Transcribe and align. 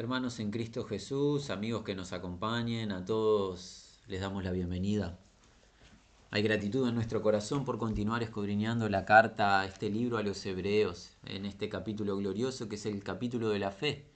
Hermanos 0.00 0.40
en 0.40 0.50
Cristo 0.50 0.86
Jesús, 0.86 1.50
amigos 1.50 1.84
que 1.84 1.94
nos 1.94 2.14
acompañen, 2.14 2.90
a 2.90 3.04
todos 3.04 4.00
les 4.06 4.22
damos 4.22 4.42
la 4.42 4.50
bienvenida. 4.50 5.18
Hay 6.30 6.42
gratitud 6.42 6.88
en 6.88 6.94
nuestro 6.94 7.20
corazón 7.20 7.66
por 7.66 7.76
continuar 7.76 8.22
escudriñando 8.22 8.88
la 8.88 9.04
carta, 9.04 9.62
este 9.66 9.90
libro 9.90 10.16
a 10.16 10.22
los 10.22 10.46
hebreos, 10.46 11.18
en 11.26 11.44
este 11.44 11.68
capítulo 11.68 12.16
glorioso 12.16 12.66
que 12.66 12.76
es 12.76 12.86
el 12.86 13.04
capítulo 13.04 13.50
de 13.50 13.58
la 13.58 13.72
fe, 13.72 14.06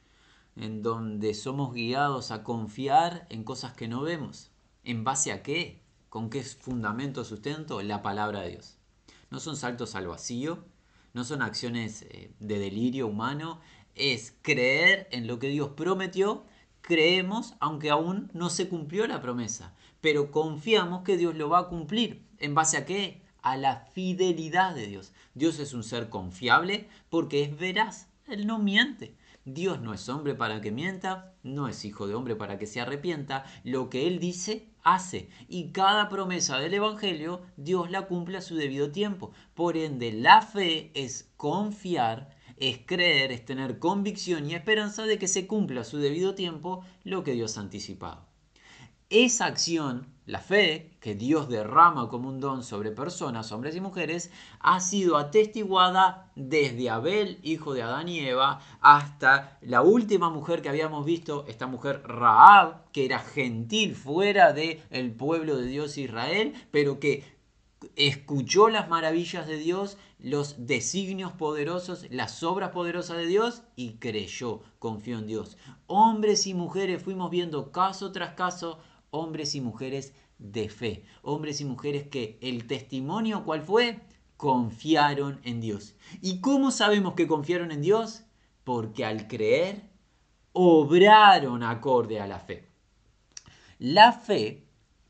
en 0.56 0.82
donde 0.82 1.34
somos 1.34 1.74
guiados 1.74 2.30
a 2.30 2.44
confiar 2.44 3.26
en 3.28 3.44
cosas 3.44 3.74
que 3.74 3.86
no 3.86 4.00
vemos. 4.00 4.52
¿En 4.84 5.04
base 5.04 5.32
a 5.32 5.42
qué? 5.42 5.82
¿Con 6.08 6.30
qué 6.30 6.42
fundamento, 6.44 7.24
sustento? 7.24 7.82
La 7.82 8.00
palabra 8.00 8.40
de 8.40 8.52
Dios. 8.52 8.78
No 9.28 9.38
son 9.38 9.54
saltos 9.54 9.94
al 9.96 10.06
vacío, 10.06 10.64
no 11.12 11.24
son 11.24 11.42
acciones 11.42 12.06
eh, 12.08 12.32
de 12.40 12.58
delirio 12.58 13.06
humano, 13.06 13.60
es 13.94 14.34
creer 14.42 15.08
en 15.10 15.26
lo 15.26 15.38
que 15.38 15.48
Dios 15.48 15.70
prometió, 15.76 16.44
creemos 16.80 17.54
aunque 17.60 17.90
aún 17.90 18.30
no 18.32 18.50
se 18.50 18.68
cumplió 18.68 19.06
la 19.06 19.22
promesa, 19.22 19.74
pero 20.00 20.30
confiamos 20.30 21.02
que 21.02 21.16
Dios 21.16 21.34
lo 21.34 21.48
va 21.48 21.60
a 21.60 21.68
cumplir. 21.68 22.22
¿En 22.38 22.54
base 22.54 22.76
a 22.76 22.84
qué? 22.84 23.22
A 23.42 23.56
la 23.56 23.86
fidelidad 23.92 24.74
de 24.74 24.86
Dios. 24.86 25.12
Dios 25.34 25.58
es 25.58 25.72
un 25.74 25.82
ser 25.82 26.08
confiable 26.08 26.88
porque 27.08 27.42
es 27.42 27.58
veraz, 27.58 28.08
Él 28.26 28.46
no 28.46 28.58
miente. 28.58 29.16
Dios 29.46 29.80
no 29.80 29.92
es 29.92 30.08
hombre 30.08 30.34
para 30.34 30.62
que 30.62 30.72
mienta, 30.72 31.34
no 31.42 31.68
es 31.68 31.84
hijo 31.84 32.06
de 32.06 32.14
hombre 32.14 32.34
para 32.34 32.58
que 32.58 32.66
se 32.66 32.80
arrepienta. 32.80 33.44
Lo 33.62 33.90
que 33.90 34.06
Él 34.06 34.18
dice, 34.18 34.70
hace. 34.82 35.28
Y 35.48 35.70
cada 35.70 36.08
promesa 36.08 36.58
del 36.58 36.72
Evangelio, 36.72 37.42
Dios 37.58 37.90
la 37.90 38.06
cumple 38.06 38.38
a 38.38 38.42
su 38.42 38.56
debido 38.56 38.90
tiempo. 38.90 39.32
Por 39.54 39.76
ende, 39.76 40.12
la 40.12 40.40
fe 40.40 40.90
es 40.94 41.30
confiar 41.36 42.33
es 42.56 42.78
creer, 42.86 43.32
es 43.32 43.44
tener 43.44 43.78
convicción 43.78 44.48
y 44.48 44.54
esperanza 44.54 45.04
de 45.04 45.18
que 45.18 45.28
se 45.28 45.46
cumpla 45.46 45.82
a 45.82 45.84
su 45.84 45.98
debido 45.98 46.34
tiempo 46.34 46.84
lo 47.02 47.24
que 47.24 47.32
Dios 47.32 47.56
ha 47.56 47.60
anticipado. 47.60 48.26
Esa 49.10 49.46
acción, 49.46 50.08
la 50.24 50.40
fe 50.40 50.96
que 50.98 51.14
Dios 51.14 51.48
derrama 51.48 52.08
como 52.08 52.28
un 52.28 52.40
don 52.40 52.64
sobre 52.64 52.90
personas, 52.90 53.52
hombres 53.52 53.76
y 53.76 53.80
mujeres, 53.80 54.30
ha 54.58 54.80
sido 54.80 55.18
atestiguada 55.18 56.32
desde 56.34 56.88
Abel, 56.88 57.38
hijo 57.42 57.74
de 57.74 57.82
Adán 57.82 58.08
y 58.08 58.20
Eva, 58.20 58.60
hasta 58.80 59.58
la 59.60 59.82
última 59.82 60.30
mujer 60.30 60.62
que 60.62 60.70
habíamos 60.70 61.04
visto, 61.04 61.44
esta 61.46 61.66
mujer 61.66 62.02
Raab, 62.06 62.90
que 62.92 63.04
era 63.04 63.18
gentil 63.18 63.94
fuera 63.94 64.52
del 64.52 64.80
el 64.90 65.12
pueblo 65.12 65.58
de 65.58 65.66
Dios 65.66 65.98
Israel, 65.98 66.54
pero 66.70 66.98
que 66.98 67.33
escuchó 67.96 68.68
las 68.68 68.88
maravillas 68.88 69.46
de 69.46 69.56
Dios, 69.58 69.98
los 70.18 70.66
designios 70.66 71.32
poderosos, 71.32 72.06
las 72.10 72.42
obras 72.42 72.70
poderosas 72.70 73.16
de 73.16 73.26
Dios 73.26 73.62
y 73.76 73.94
creyó, 73.94 74.62
confió 74.78 75.18
en 75.18 75.26
Dios. 75.26 75.56
Hombres 75.86 76.46
y 76.46 76.54
mujeres 76.54 77.02
fuimos 77.02 77.30
viendo 77.30 77.72
caso 77.72 78.12
tras 78.12 78.34
caso, 78.34 78.78
hombres 79.10 79.54
y 79.54 79.60
mujeres 79.60 80.14
de 80.38 80.68
fe, 80.68 81.04
hombres 81.22 81.60
y 81.60 81.64
mujeres 81.64 82.08
que 82.08 82.38
el 82.40 82.66
testimonio 82.66 83.44
cuál 83.44 83.62
fue, 83.62 84.00
confiaron 84.36 85.40
en 85.44 85.60
Dios. 85.60 85.94
¿Y 86.20 86.40
cómo 86.40 86.70
sabemos 86.70 87.14
que 87.14 87.26
confiaron 87.26 87.70
en 87.70 87.82
Dios? 87.82 88.24
Porque 88.64 89.04
al 89.04 89.28
creer, 89.28 89.82
obraron 90.52 91.62
acorde 91.62 92.20
a 92.20 92.26
la 92.26 92.38
fe. 92.38 92.68
La 93.78 94.12
fe 94.12 94.63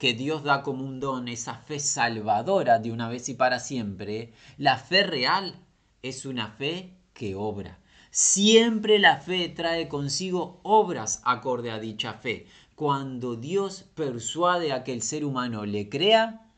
que 0.04 0.12
Dios 0.12 0.42
da 0.42 0.62
como 0.62 0.84
un 0.84 1.00
don, 1.00 1.28
esa 1.28 1.54
fe 1.54 1.80
salvadora 1.80 2.78
de 2.78 2.92
una 2.92 3.08
vez 3.08 3.30
y 3.30 3.34
para 3.34 3.58
siempre, 3.58 4.34
la 4.58 4.76
fe 4.76 5.02
real 5.02 5.58
es 6.02 6.26
una 6.26 6.48
fe 6.48 6.92
que 7.14 7.34
obra. 7.34 7.80
Siempre 8.10 8.98
la 8.98 9.16
fe 9.16 9.48
trae 9.48 9.88
consigo 9.88 10.60
obras 10.62 11.22
acorde 11.24 11.70
a 11.70 11.78
dicha 11.78 12.12
fe. 12.12 12.46
Cuando 12.74 13.36
Dios 13.36 13.86
persuade 13.94 14.72
a 14.72 14.84
que 14.84 14.92
el 14.92 15.00
ser 15.00 15.24
humano 15.24 15.64
le 15.64 15.88
crea, 15.88 16.50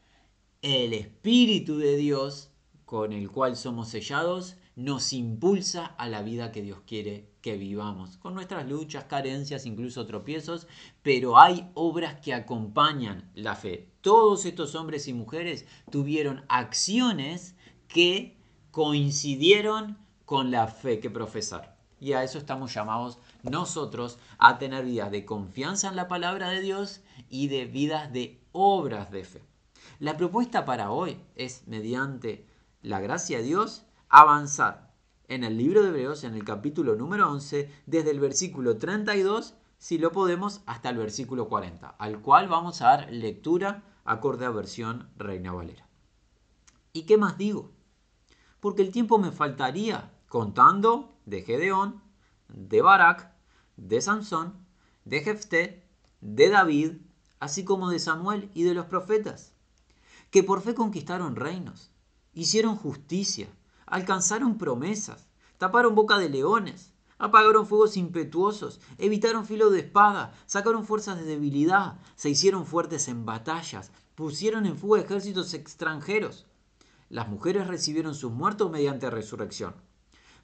el 0.61 0.93
Espíritu 0.93 1.79
de 1.79 1.97
Dios, 1.97 2.51
con 2.85 3.13
el 3.13 3.31
cual 3.31 3.55
somos 3.55 3.91
sellados, 3.91 4.57
nos 4.75 5.13
impulsa 5.13 5.87
a 5.87 6.09
la 6.09 6.23
vida 6.23 6.51
que 6.51 6.63
Dios 6.63 6.81
quiere 6.85 7.31
vivamos, 7.55 8.17
con 8.17 8.35
nuestras 8.35 8.69
luchas, 8.69 9.05
carencias, 9.05 9.67
incluso 9.67 10.07
tropiezos, 10.07 10.67
pero 11.03 11.39
hay 11.39 11.71
obras 11.75 12.21
que 12.21 12.35
acompañan 12.35 13.31
la 13.35 13.55
fe. 13.55 13.89
Todos 14.01 14.45
estos 14.45 14.75
hombres 14.75 15.07
y 15.07 15.13
mujeres 15.13 15.67
tuvieron 15.91 16.45
acciones 16.49 17.55
que 17.87 18.37
coincidieron 18.73 19.99
con 20.25 20.51
la 20.51 20.67
fe 20.67 20.99
que 20.99 21.09
profesaron. 21.09 21.71
Y 22.01 22.13
a 22.13 22.25
eso 22.25 22.39
estamos 22.39 22.75
llamados 22.75 23.19
nosotros 23.43 24.19
a 24.39 24.59
tener 24.59 24.85
vidas 24.85 25.11
de 25.11 25.25
confianza 25.25 25.89
en 25.89 25.97
la 25.97 26.09
palabra 26.09 26.51
de 26.51 26.61
Dios 26.61 27.01
y 27.31 27.49
de 27.49 27.65
vidas 27.65 28.13
de 28.13 28.41
obras 28.53 29.11
de 29.11 29.25
fe. 29.25 29.43
La 29.99 30.17
propuesta 30.17 30.65
para 30.65 30.91
hoy 30.91 31.19
es, 31.37 31.63
mediante 31.67 32.47
la 32.83 33.01
gracia 33.01 33.39
de 33.39 33.45
Dios, 33.45 33.87
avanzar 34.09 34.86
en 35.29 35.45
el 35.45 35.57
libro 35.57 35.83
de 35.83 35.89
Hebreos, 35.89 36.25
en 36.25 36.35
el 36.35 36.45
capítulo 36.45 36.97
número 36.97 37.31
11, 37.31 37.71
desde 37.87 38.11
el 38.11 38.21
versículo 38.21 38.79
32, 38.79 39.55
si 39.79 39.99
lo 39.99 40.13
podemos, 40.13 40.63
hasta 40.67 40.91
el 40.91 40.97
versículo 40.97 41.49
40, 41.49 41.89
al 41.89 42.21
cual 42.21 42.49
vamos 42.49 42.81
a 42.81 42.87
dar 42.87 43.13
lectura 43.13 43.83
acorde 44.05 44.47
a 44.47 44.51
versión 44.51 45.11
Reina 45.17 45.53
Valera. 45.53 45.87
¿Y 46.93 47.03
qué 47.03 47.17
más 47.17 47.37
digo? 47.37 47.73
Porque 48.61 48.83
el 48.83 48.91
tiempo 48.91 49.19
me 49.19 49.33
faltaría 49.33 50.13
contando 50.29 51.19
de 51.27 51.43
Gedeón, 51.43 52.03
de 52.49 52.81
Barak, 52.83 53.33
de 53.77 54.01
Sansón, 54.01 54.67
de 55.05 55.21
Jefté, 55.21 55.87
de 56.21 56.49
David, 56.49 56.93
así 57.39 57.65
como 57.65 57.91
de 57.91 57.99
Samuel 57.99 58.51
y 58.55 58.63
de 58.63 58.75
los 58.75 58.87
profetas, 58.87 59.53
que 60.31 60.43
por 60.43 60.63
fe 60.63 60.75
conquistaron 60.75 61.37
reinos, 61.37 61.91
hicieron 62.33 62.77
justicia, 62.77 63.49
alcanzaron 63.87 64.59
promesas, 64.59 65.29
taparon 65.59 65.95
boca 65.95 66.19
de 66.19 66.29
leones, 66.29 66.93
apagaron 67.19 67.67
fuegos 67.67 67.97
impetuosos, 67.97 68.81
evitaron 68.99 69.47
filo 69.47 69.71
de 69.71 69.81
espada, 69.81 70.35
sacaron 70.47 70.85
fuerzas 70.85 71.19
de 71.19 71.25
debilidad, 71.25 71.99
se 72.15 72.29
hicieron 72.29 72.67
fuertes 72.67 73.09
en 73.09 73.25
batallas, 73.25 73.93
pusieron 74.15 74.67
en 74.67 74.77
fuga 74.77 75.01
ejércitos 75.01 75.55
extranjeros. 75.55 76.47
Las 77.09 77.29
mujeres 77.29 77.69
recibieron 77.69 78.15
sus 78.15 78.33
muertos 78.33 78.71
mediante 78.71 79.09
resurrección. 79.11 79.75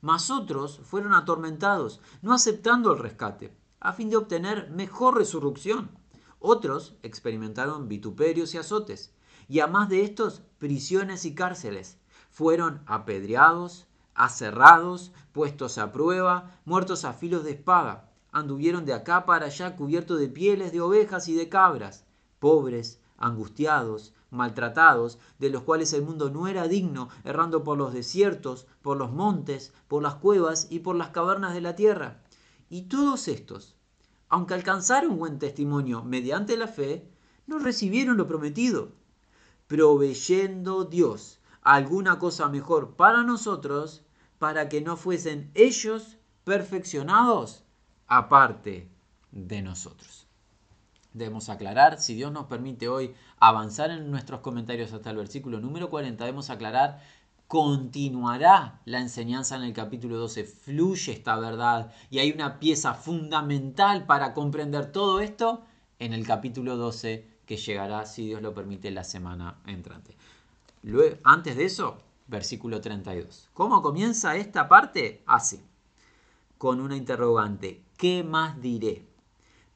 Mas 0.00 0.30
otros 0.30 0.80
fueron 0.84 1.14
atormentados, 1.14 2.00
no 2.22 2.32
aceptando 2.32 2.92
el 2.92 3.00
rescate, 3.00 3.54
a 3.80 3.92
fin 3.92 4.10
de 4.10 4.16
obtener 4.16 4.70
mejor 4.70 5.16
resurrección. 5.16 5.90
Otros 6.38 6.96
experimentaron 7.02 7.88
vituperios 7.88 8.54
y 8.54 8.58
azotes, 8.58 9.12
y 9.48 9.60
a 9.60 9.66
más 9.66 9.88
de 9.88 10.02
estos, 10.02 10.42
prisiones 10.58 11.24
y 11.24 11.34
cárceles 11.34 11.98
fueron 12.32 12.80
apedreados, 12.86 13.86
aserrados, 14.14 15.12
puestos 15.32 15.76
a 15.76 15.92
prueba, 15.92 16.58
muertos 16.64 17.04
a 17.04 17.12
filos 17.12 17.44
de 17.44 17.52
espada. 17.52 18.10
Anduvieron 18.32 18.86
de 18.86 18.94
acá 18.94 19.26
para 19.26 19.46
allá 19.46 19.76
cubiertos 19.76 20.18
de 20.18 20.28
pieles 20.28 20.72
de 20.72 20.80
ovejas 20.80 21.28
y 21.28 21.34
de 21.34 21.50
cabras, 21.50 22.06
pobres, 22.38 23.00
angustiados, 23.18 24.14
maltratados, 24.30 25.18
de 25.38 25.50
los 25.50 25.62
cuales 25.62 25.92
el 25.92 26.02
mundo 26.02 26.30
no 26.30 26.48
era 26.48 26.68
digno, 26.68 27.10
errando 27.22 27.62
por 27.64 27.76
los 27.76 27.92
desiertos, 27.92 28.66
por 28.80 28.96
los 28.96 29.12
montes, 29.12 29.74
por 29.86 30.02
las 30.02 30.14
cuevas 30.14 30.68
y 30.70 30.78
por 30.78 30.96
las 30.96 31.10
cavernas 31.10 31.52
de 31.52 31.60
la 31.60 31.76
tierra. 31.76 32.22
Y 32.70 32.82
todos 32.82 33.28
estos, 33.28 33.76
aunque 34.30 34.54
alcanzaron 34.54 35.18
buen 35.18 35.38
testimonio 35.38 36.02
mediante 36.02 36.56
la 36.56 36.66
fe, 36.66 37.06
no 37.46 37.58
recibieron 37.58 38.16
lo 38.16 38.26
prometido, 38.26 38.92
proveyendo 39.66 40.86
Dios 40.86 41.40
alguna 41.62 42.18
cosa 42.18 42.48
mejor 42.48 42.96
para 42.96 43.22
nosotros, 43.22 44.02
para 44.38 44.68
que 44.68 44.80
no 44.80 44.96
fuesen 44.96 45.50
ellos 45.54 46.18
perfeccionados 46.44 47.64
aparte 48.08 48.88
de 49.30 49.62
nosotros. 49.62 50.26
Debemos 51.14 51.48
aclarar, 51.48 52.00
si 52.00 52.14
Dios 52.14 52.32
nos 52.32 52.46
permite 52.46 52.88
hoy 52.88 53.14
avanzar 53.38 53.90
en 53.90 54.10
nuestros 54.10 54.40
comentarios 54.40 54.92
hasta 54.92 55.10
el 55.10 55.16
versículo 55.16 55.60
número 55.60 55.90
40, 55.90 56.24
debemos 56.24 56.50
aclarar, 56.50 57.00
continuará 57.46 58.80
la 58.86 58.98
enseñanza 58.98 59.56
en 59.56 59.62
el 59.62 59.74
capítulo 59.74 60.16
12, 60.16 60.44
fluye 60.44 61.12
esta 61.12 61.38
verdad 61.38 61.92
y 62.10 62.18
hay 62.18 62.32
una 62.32 62.58
pieza 62.58 62.94
fundamental 62.94 64.06
para 64.06 64.32
comprender 64.32 64.90
todo 64.90 65.20
esto 65.20 65.62
en 65.98 66.14
el 66.14 66.26
capítulo 66.26 66.76
12 66.76 67.28
que 67.44 67.56
llegará, 67.58 68.06
si 68.06 68.26
Dios 68.26 68.40
lo 68.40 68.54
permite, 68.54 68.90
la 68.90 69.04
semana 69.04 69.58
entrante 69.66 70.16
antes 71.24 71.56
de 71.56 71.64
eso, 71.64 71.98
versículo 72.26 72.80
32. 72.80 73.50
¿Cómo 73.52 73.82
comienza 73.82 74.36
esta 74.36 74.68
parte? 74.68 75.22
Así, 75.26 75.62
con 76.58 76.80
una 76.80 76.96
interrogante. 76.96 77.82
¿Qué 77.96 78.24
más 78.24 78.60
diré? 78.60 79.06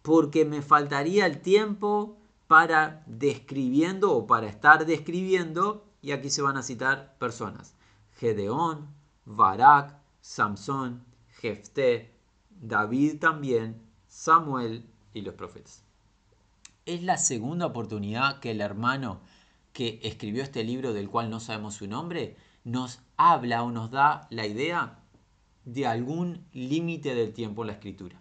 Porque 0.03 0.45
me 0.45 0.63
faltaría 0.63 1.27
el 1.27 1.41
tiempo 1.41 2.17
para 2.47 3.03
describiendo 3.07 4.13
o 4.13 4.27
para 4.27 4.47
estar 4.47 4.87
describiendo, 4.87 5.85
y 6.01 6.13
aquí 6.13 6.31
se 6.31 6.43
van 6.43 6.57
a 6.57 6.63
citar 6.63 7.17
personas. 7.19 7.75
Gedeón, 8.15 8.89
Barak, 9.25 9.99
Samson, 10.21 11.05
Jefté, 11.41 12.15
David 12.51 13.19
también 13.19 13.83
Samuel 14.09 14.89
y 15.13 15.21
los 15.21 15.35
profetas. 15.35 15.83
Es 16.87 17.03
la 17.03 17.19
segunda 17.19 17.67
oportunidad 17.67 18.39
que 18.41 18.53
el 18.53 18.61
hermano 18.61 19.21
que 19.77 20.01
escribió 20.03 20.43
este 20.43 20.65
libro 20.65 20.95
del 20.95 21.11
cual 21.11 21.29
no 21.29 21.39
sabemos 21.39 21.75
su 21.75 21.87
nombre 21.87 22.35
nos 22.65 23.01
habla 23.19 23.63
o 23.63 23.71
nos 23.71 23.91
da 23.91 24.27
la 24.31 24.47
idea 24.47 25.01
de 25.67 25.87
algún 25.87 26.47
límite 26.55 27.15
del 27.15 27.35
tiempo 27.35 27.63
en 27.63 27.67
la 27.67 27.73
escritura. 27.75 28.19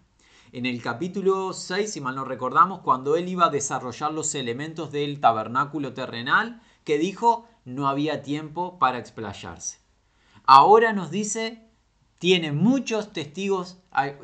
En 0.52 0.66
el 0.66 0.82
capítulo 0.82 1.54
6, 1.54 1.90
si 1.90 2.02
mal 2.02 2.14
no 2.14 2.26
recordamos, 2.26 2.80
cuando 2.80 3.16
él 3.16 3.26
iba 3.30 3.46
a 3.46 3.50
desarrollar 3.50 4.12
los 4.12 4.34
elementos 4.34 4.92
del 4.92 5.18
tabernáculo 5.18 5.94
terrenal, 5.94 6.60
que 6.84 6.98
dijo 6.98 7.48
no 7.64 7.88
había 7.88 8.20
tiempo 8.20 8.78
para 8.78 8.98
explayarse. 8.98 9.78
Ahora 10.44 10.92
nos 10.92 11.10
dice, 11.10 11.62
tiene 12.18 12.52
muchos 12.52 13.14
testigos, 13.14 13.78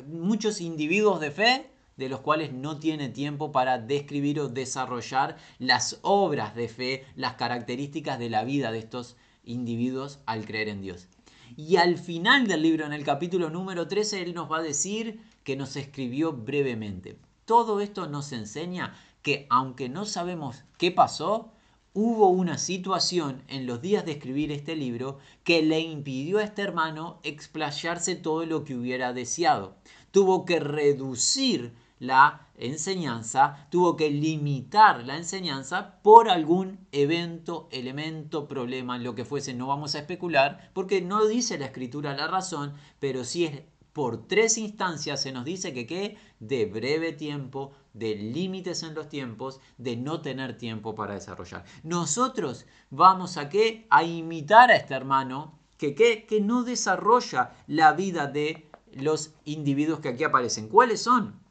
muchos 0.05 0.61
individuos 0.61 1.19
de 1.19 1.31
fe, 1.31 1.72
de 1.97 2.09
los 2.09 2.21
cuales 2.21 2.53
no 2.53 2.79
tiene 2.79 3.09
tiempo 3.09 3.51
para 3.51 3.77
describir 3.77 4.39
o 4.39 4.49
desarrollar 4.49 5.37
las 5.59 5.99
obras 6.01 6.55
de 6.55 6.67
fe, 6.67 7.05
las 7.15 7.33
características 7.33 8.19
de 8.19 8.29
la 8.29 8.43
vida 8.43 8.71
de 8.71 8.79
estos 8.79 9.15
individuos 9.43 10.19
al 10.25 10.45
creer 10.45 10.69
en 10.69 10.81
Dios. 10.81 11.07
Y 11.55 11.75
al 11.75 11.97
final 11.97 12.47
del 12.47 12.63
libro, 12.63 12.85
en 12.85 12.93
el 12.93 13.03
capítulo 13.03 13.49
número 13.49 13.87
13, 13.87 14.23
Él 14.23 14.33
nos 14.33 14.51
va 14.51 14.57
a 14.57 14.63
decir 14.63 15.19
que 15.43 15.55
nos 15.55 15.75
escribió 15.75 16.33
brevemente. 16.33 17.17
Todo 17.45 17.79
esto 17.79 18.07
nos 18.07 18.31
enseña 18.31 18.95
que 19.21 19.45
aunque 19.49 19.87
no 19.87 20.05
sabemos 20.05 20.63
qué 20.77 20.91
pasó, 20.91 21.51
hubo 21.93 22.29
una 22.29 22.57
situación 22.57 23.43
en 23.47 23.67
los 23.67 23.81
días 23.81 24.03
de 24.05 24.13
escribir 24.13 24.51
este 24.51 24.75
libro 24.75 25.19
que 25.43 25.61
le 25.61 25.79
impidió 25.79 26.39
a 26.39 26.43
este 26.43 26.63
hermano 26.63 27.19
explayarse 27.23 28.15
todo 28.15 28.45
lo 28.45 28.63
que 28.63 28.75
hubiera 28.75 29.13
deseado. 29.13 29.75
Tuvo 30.11 30.45
que 30.45 30.59
reducir 30.59 31.73
la 32.03 32.47
enseñanza, 32.57 33.67
tuvo 33.69 33.95
que 33.95 34.09
limitar 34.09 35.05
la 35.05 35.15
enseñanza 35.15 36.01
por 36.01 36.29
algún 36.29 36.85
evento, 36.91 37.69
elemento, 37.71 38.47
problema, 38.47 38.97
lo 38.97 39.15
que 39.15 39.25
fuese. 39.25 39.53
No 39.53 39.67
vamos 39.67 39.95
a 39.95 39.99
especular 39.99 40.69
porque 40.73 41.01
no 41.01 41.25
dice 41.25 41.57
la 41.57 41.65
escritura 41.65 42.15
la 42.15 42.27
razón, 42.27 42.73
pero 42.99 43.23
sí 43.23 43.45
es 43.45 43.61
por 43.93 44.27
tres 44.27 44.57
instancias 44.57 45.21
se 45.21 45.31
nos 45.31 45.45
dice 45.45 45.71
que 45.71 45.85
qué? 45.85 46.17
De 46.39 46.65
breve 46.65 47.13
tiempo, 47.13 47.73
de 47.93 48.15
límites 48.15 48.81
en 48.81 48.95
los 48.95 49.07
tiempos, 49.07 49.61
de 49.77 49.95
no 49.95 50.21
tener 50.21 50.57
tiempo 50.57 50.95
para 50.95 51.13
desarrollar. 51.13 51.63
Nosotros 51.83 52.65
vamos 52.89 53.37
a 53.37 53.49
qué? 53.49 53.85
A 53.91 54.03
imitar 54.03 54.71
a 54.71 54.75
este 54.75 54.95
hermano 54.95 55.59
que, 55.77 55.93
que 55.93 56.41
no 56.41 56.63
desarrolla 56.63 57.51
la 57.67 57.93
vida 57.93 58.25
de 58.25 58.67
los 58.93 59.35
individuos 59.45 59.99
que 59.99 60.09
aquí 60.09 60.23
aparecen. 60.23 60.69
¿Cuáles 60.69 61.01
son? 61.01 61.43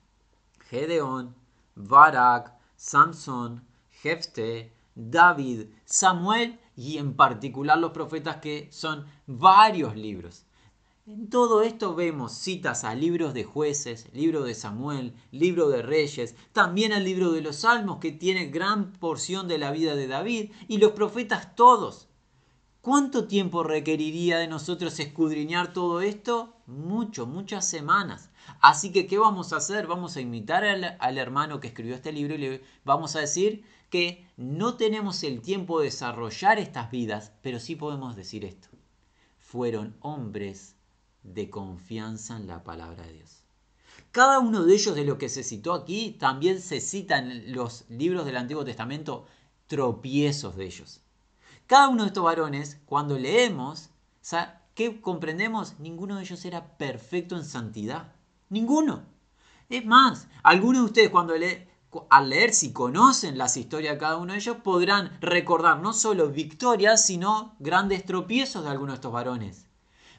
Gedeón, 0.73 1.35
Barak, 1.75 2.55
Samson, 2.77 3.63
Jefte, 3.91 4.73
David, 4.95 5.67
Samuel 5.85 6.59
y 6.75 6.97
en 6.97 7.15
particular 7.15 7.77
los 7.77 7.93
profetas 7.93 8.37
que 8.37 8.69
son 8.73 9.05
varios 9.27 9.95
libros. 9.95 10.47
En 11.05 11.29
todo 11.29 11.61
esto 11.61 11.95
vemos 11.95 12.33
citas 12.33 12.85
a 12.85 12.95
libros 12.95 13.35
de 13.35 13.45
jueces, 13.45 14.09
libro 14.15 14.45
de 14.45 14.55
Samuel, 14.55 15.15
libro 15.31 15.69
de 15.69 15.83
reyes, 15.83 16.37
también 16.55 16.95
al 16.95 17.05
libro 17.05 17.33
de 17.33 17.43
los 17.43 17.57
salmos 17.57 17.99
que 17.99 18.11
tiene 18.11 18.47
gran 18.47 18.95
porción 18.95 19.49
de 19.49 19.59
la 19.59 19.73
vida 19.73 19.95
de 19.95 20.07
David 20.07 20.53
y 20.69 20.79
los 20.79 20.93
profetas 20.93 21.55
todos. 21.55 22.09
¿Cuánto 22.81 23.29
tiempo 23.29 23.63
requeriría 23.63 24.39
de 24.39 24.49
nosotros 24.49 24.99
escudriñar 25.01 25.75
todo 25.75 26.01
esto? 26.01 26.55
Mucho, 26.67 27.27
muchas 27.27 27.69
semanas. 27.69 28.32
Así 28.61 28.93
que, 28.93 29.07
¿qué 29.07 29.19
vamos 29.19 29.53
a 29.53 29.57
hacer? 29.57 29.87
Vamos 29.87 30.17
a 30.17 30.21
imitar 30.21 30.65
al, 30.65 31.19
hermano 31.19 31.61
que 31.61 31.69
escribió 31.69 31.95
este 31.95 32.13
libro 32.13 32.35
y 32.35 32.39
le 32.39 32.63
vamos 32.85 33.17
a 33.17 33.21
decir 33.21 33.65
que 33.91 34.27
no 34.37 34.77
tenemos 34.77 35.23
el 35.23 35.41
tiempo 35.43 35.79
de 35.81 35.87
desarrollar 35.87 36.59
estas 36.59 36.91
vidas, 36.91 37.33
pero 37.43 37.61
sí 37.61 37.77
podemos 37.77 38.17
decir 38.17 38.45
esto. 38.45 38.69
Fueron 39.39 39.97
hombres 40.01 40.77
de 41.23 41.51
confianza 41.51 42.37
en 42.37 42.47
la 42.47 42.65
palabra 42.65 43.05
de 43.05 43.15
Dios. 43.15 43.43
Cada 44.13 44.39
uno 44.39 44.65
de 44.65 44.75
ellos 44.75 44.95
de 44.95 45.05
lo 45.05 45.19
que 45.19 45.29
se 45.29 45.43
citó 45.43 45.73
aquí 45.73 46.17
también 46.19 46.61
se 46.61 46.81
cita 46.81 47.19
en 47.19 47.53
los 47.53 47.85
libros 47.89 48.25
del 48.27 48.37
Antiguo 48.37 48.65
Testamento 48.65 49.27
tropiezos 49.67 50.57
de 50.57 50.67
ellos. 50.67 51.01
Cada 51.67 51.89
uno 51.89 52.03
de 52.03 52.09
estos 52.09 52.25
varones, 52.25 52.79
cuando 52.85 53.19
leemos, 53.19 53.89
¿qué 54.75 55.01
comprendemos? 55.01 55.79
Ninguno 55.79 56.17
de 56.17 56.23
ellos 56.23 56.45
era 56.45 56.77
perfecto 56.77 57.37
en 57.37 57.45
santidad. 57.45 58.13
Ninguno. 58.53 59.07
Es 59.71 59.87
más, 59.87 60.29
algunos 60.43 60.83
de 60.83 60.87
ustedes 60.87 61.09
cuando 61.09 61.35
leen, 61.35 61.67
al 62.11 62.29
leer, 62.29 62.53
si 62.53 62.75
conocen 62.75 63.39
las 63.39 63.57
historias 63.57 63.95
de 63.95 63.99
cada 63.99 64.19
uno 64.19 64.35
de 64.35 64.41
ellos, 64.41 64.59
podrán 64.63 65.17
recordar 65.23 65.81
no 65.81 65.95
solo 65.95 66.29
victorias, 66.29 67.07
sino 67.07 67.57
grandes 67.61 68.05
tropiezos 68.05 68.63
de 68.63 68.69
algunos 68.69 68.93
de 68.93 68.97
estos 68.97 69.13
varones. 69.13 69.65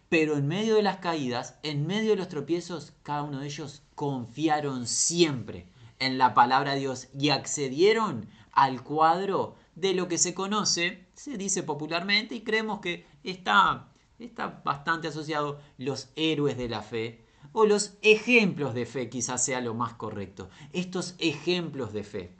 Pero 0.09 0.35
en 0.35 0.47
medio 0.47 0.73
de 0.73 0.81
las 0.81 0.97
caídas, 0.97 1.59
en 1.61 1.85
medio 1.85 2.09
de 2.09 2.15
los 2.15 2.27
tropiezos, 2.27 2.93
cada 3.03 3.21
uno 3.21 3.39
de 3.39 3.45
ellos 3.45 3.83
confiaron 3.93 4.87
siempre 4.87 5.67
en 5.99 6.17
la 6.17 6.33
palabra 6.33 6.73
de 6.73 6.79
Dios 6.79 7.09
y 7.13 7.29
accedieron 7.29 8.27
al 8.51 8.83
cuadro 8.83 9.53
de 9.75 9.93
lo 9.93 10.07
que 10.07 10.17
se 10.17 10.33
conoce, 10.33 11.05
se 11.13 11.37
dice 11.37 11.61
popularmente 11.61 12.33
y 12.33 12.41
creemos 12.41 12.79
que 12.79 13.05
está, 13.23 13.89
está 14.17 14.63
bastante 14.65 15.09
asociado 15.09 15.59
los 15.77 16.09
héroes 16.15 16.57
de 16.57 16.69
la 16.69 16.81
fe 16.81 17.22
o 17.53 17.65
los 17.65 17.93
ejemplos 18.01 18.73
de 18.73 18.85
fe, 18.85 19.09
quizás 19.09 19.45
sea 19.45 19.61
lo 19.61 19.73
más 19.73 19.93
correcto. 19.93 20.49
Estos 20.73 21.15
ejemplos 21.19 21.93
de 21.93 22.03
fe. 22.03 22.35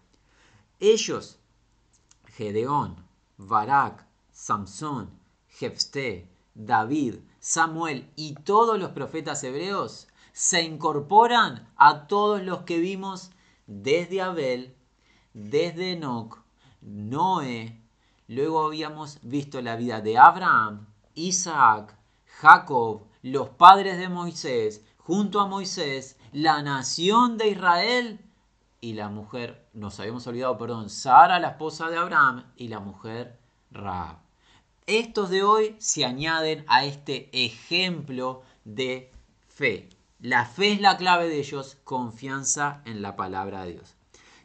Ellos, 0.80 1.40
Gedeón, 2.26 2.96
Barak, 3.38 4.06
Samson, 4.32 5.10
Jefté, 5.48 6.28
David, 6.56 7.16
Samuel 7.40 8.10
y 8.16 8.34
todos 8.36 8.80
los 8.80 8.92
profetas 8.92 9.44
hebreos 9.44 10.08
se 10.34 10.64
incorporan 10.64 11.70
a 11.78 12.08
todos 12.08 12.42
los 12.42 12.62
que 12.62 12.80
vimos 12.80 13.32
desde 13.68 14.22
Abel, 14.22 14.76
desde 15.34 15.94
Enoch, 15.94 16.44
Noé, 16.82 17.82
luego 18.28 18.66
habíamos 18.66 19.20
visto 19.22 19.62
la 19.62 19.76
vida 19.76 20.02
de 20.02 20.18
Abraham, 20.18 20.88
Isaac, 21.14 21.96
Jacob, 22.26 23.04
los 23.22 23.50
padres 23.50 23.98
de 23.98 24.10
Moisés, 24.10 24.84
junto 25.04 25.40
a 25.40 25.48
Moisés, 25.48 26.18
la 26.32 26.62
nación 26.62 27.38
de 27.38 27.50
Israel 27.50 28.20
y 28.82 28.94
la 28.94 29.08
mujer, 29.10 29.66
nos 29.74 30.00
habíamos 30.00 30.28
olvidado, 30.28 30.58
perdón, 30.58 30.90
Sara, 30.90 31.40
la 31.40 31.52
esposa 31.52 31.90
de 31.90 31.98
Abraham, 31.98 32.44
y 32.58 32.68
la 32.68 32.80
mujer 32.80 33.40
Raab. 33.72 34.18
Estos 34.88 35.30
de 35.30 35.44
hoy 35.44 35.76
se 35.80 36.04
añaden 36.04 36.66
a 36.68 36.84
este 36.84 37.30
ejemplo 37.32 38.42
de 38.66 39.10
fe. 39.48 39.90
La 40.20 40.46
fe 40.46 40.74
es 40.74 40.82
la 40.82 40.98
clave 40.98 41.30
de 41.30 41.40
ellos, 41.40 41.78
confianza 41.86 42.82
en 42.86 43.02
la 43.02 43.16
palabra 43.16 43.64
de 43.64 43.74
Dios. 43.74 43.96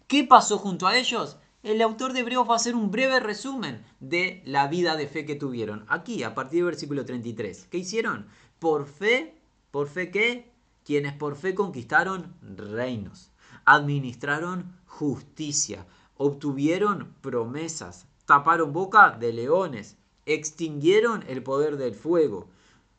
¿Qué 0.07 0.23
pasó 0.23 0.59
junto 0.59 0.87
a 0.87 0.97
ellos? 0.97 1.37
El 1.65 1.83
autor 1.83 2.13
de 2.13 2.21
Hebreos 2.21 2.49
va 2.49 2.53
a 2.53 2.57
hacer 2.57 2.77
un 2.77 2.93
breve 2.93 3.19
resumen 3.19 3.85
de 3.99 4.43
la 4.47 4.69
vida 4.69 4.97
de 4.97 5.09
fe 5.09 5.27
que 5.27 5.35
tuvieron. 5.35 5.85
Aquí, 5.89 6.23
a 6.23 6.35
partir 6.35 6.59
del 6.59 6.67
versículo 6.67 7.05
33. 7.05 7.67
¿Qué 7.69 7.79
hicieron? 7.79 8.29
Por 8.61 8.87
fe, 8.87 9.35
¿por 9.73 9.89
fe 9.89 10.13
qué? 10.13 10.53
Quienes 10.89 11.13
por 11.13 11.37
fe 11.37 11.55
conquistaron 11.55 12.35
reinos, 12.41 13.31
administraron 13.67 14.75
justicia, 14.87 15.87
obtuvieron 16.17 17.15
promesas, 17.21 18.07
taparon 18.25 18.73
boca 18.73 19.11
de 19.11 19.35
leones, 19.35 19.99
extinguieron 20.25 21.25
el 21.29 21.43
poder 21.43 21.77
del 21.77 21.95
fuego, 21.95 22.49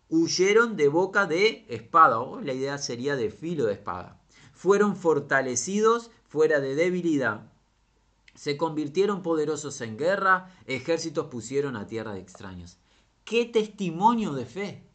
huyeron 0.08 0.77
de 0.77 0.88
boca 0.88 1.25
de 1.25 1.65
espada, 1.67 2.19
la 2.43 2.53
idea 2.53 2.77
sería 2.77 3.15
de 3.15 3.31
filo 3.31 3.65
de 3.65 3.74
espada, 3.74 4.22
fueron 4.53 4.96
fortalecidos 4.96 6.12
fuera 6.27 6.60
de 6.60 6.75
debilidad, 6.75 7.51
se 8.36 8.55
convirtieron 8.55 9.24
poderosos 9.24 9.81
en 9.81 9.98
guerra, 9.98 10.55
ejércitos 10.67 11.25
pusieron 11.25 11.75
a 11.75 11.88
tierra 11.88 12.13
de 12.13 12.19
extraños. 12.19 12.77
¡Qué 13.24 13.46
testimonio 13.46 14.34
de 14.34 14.46
fe! 14.46 14.88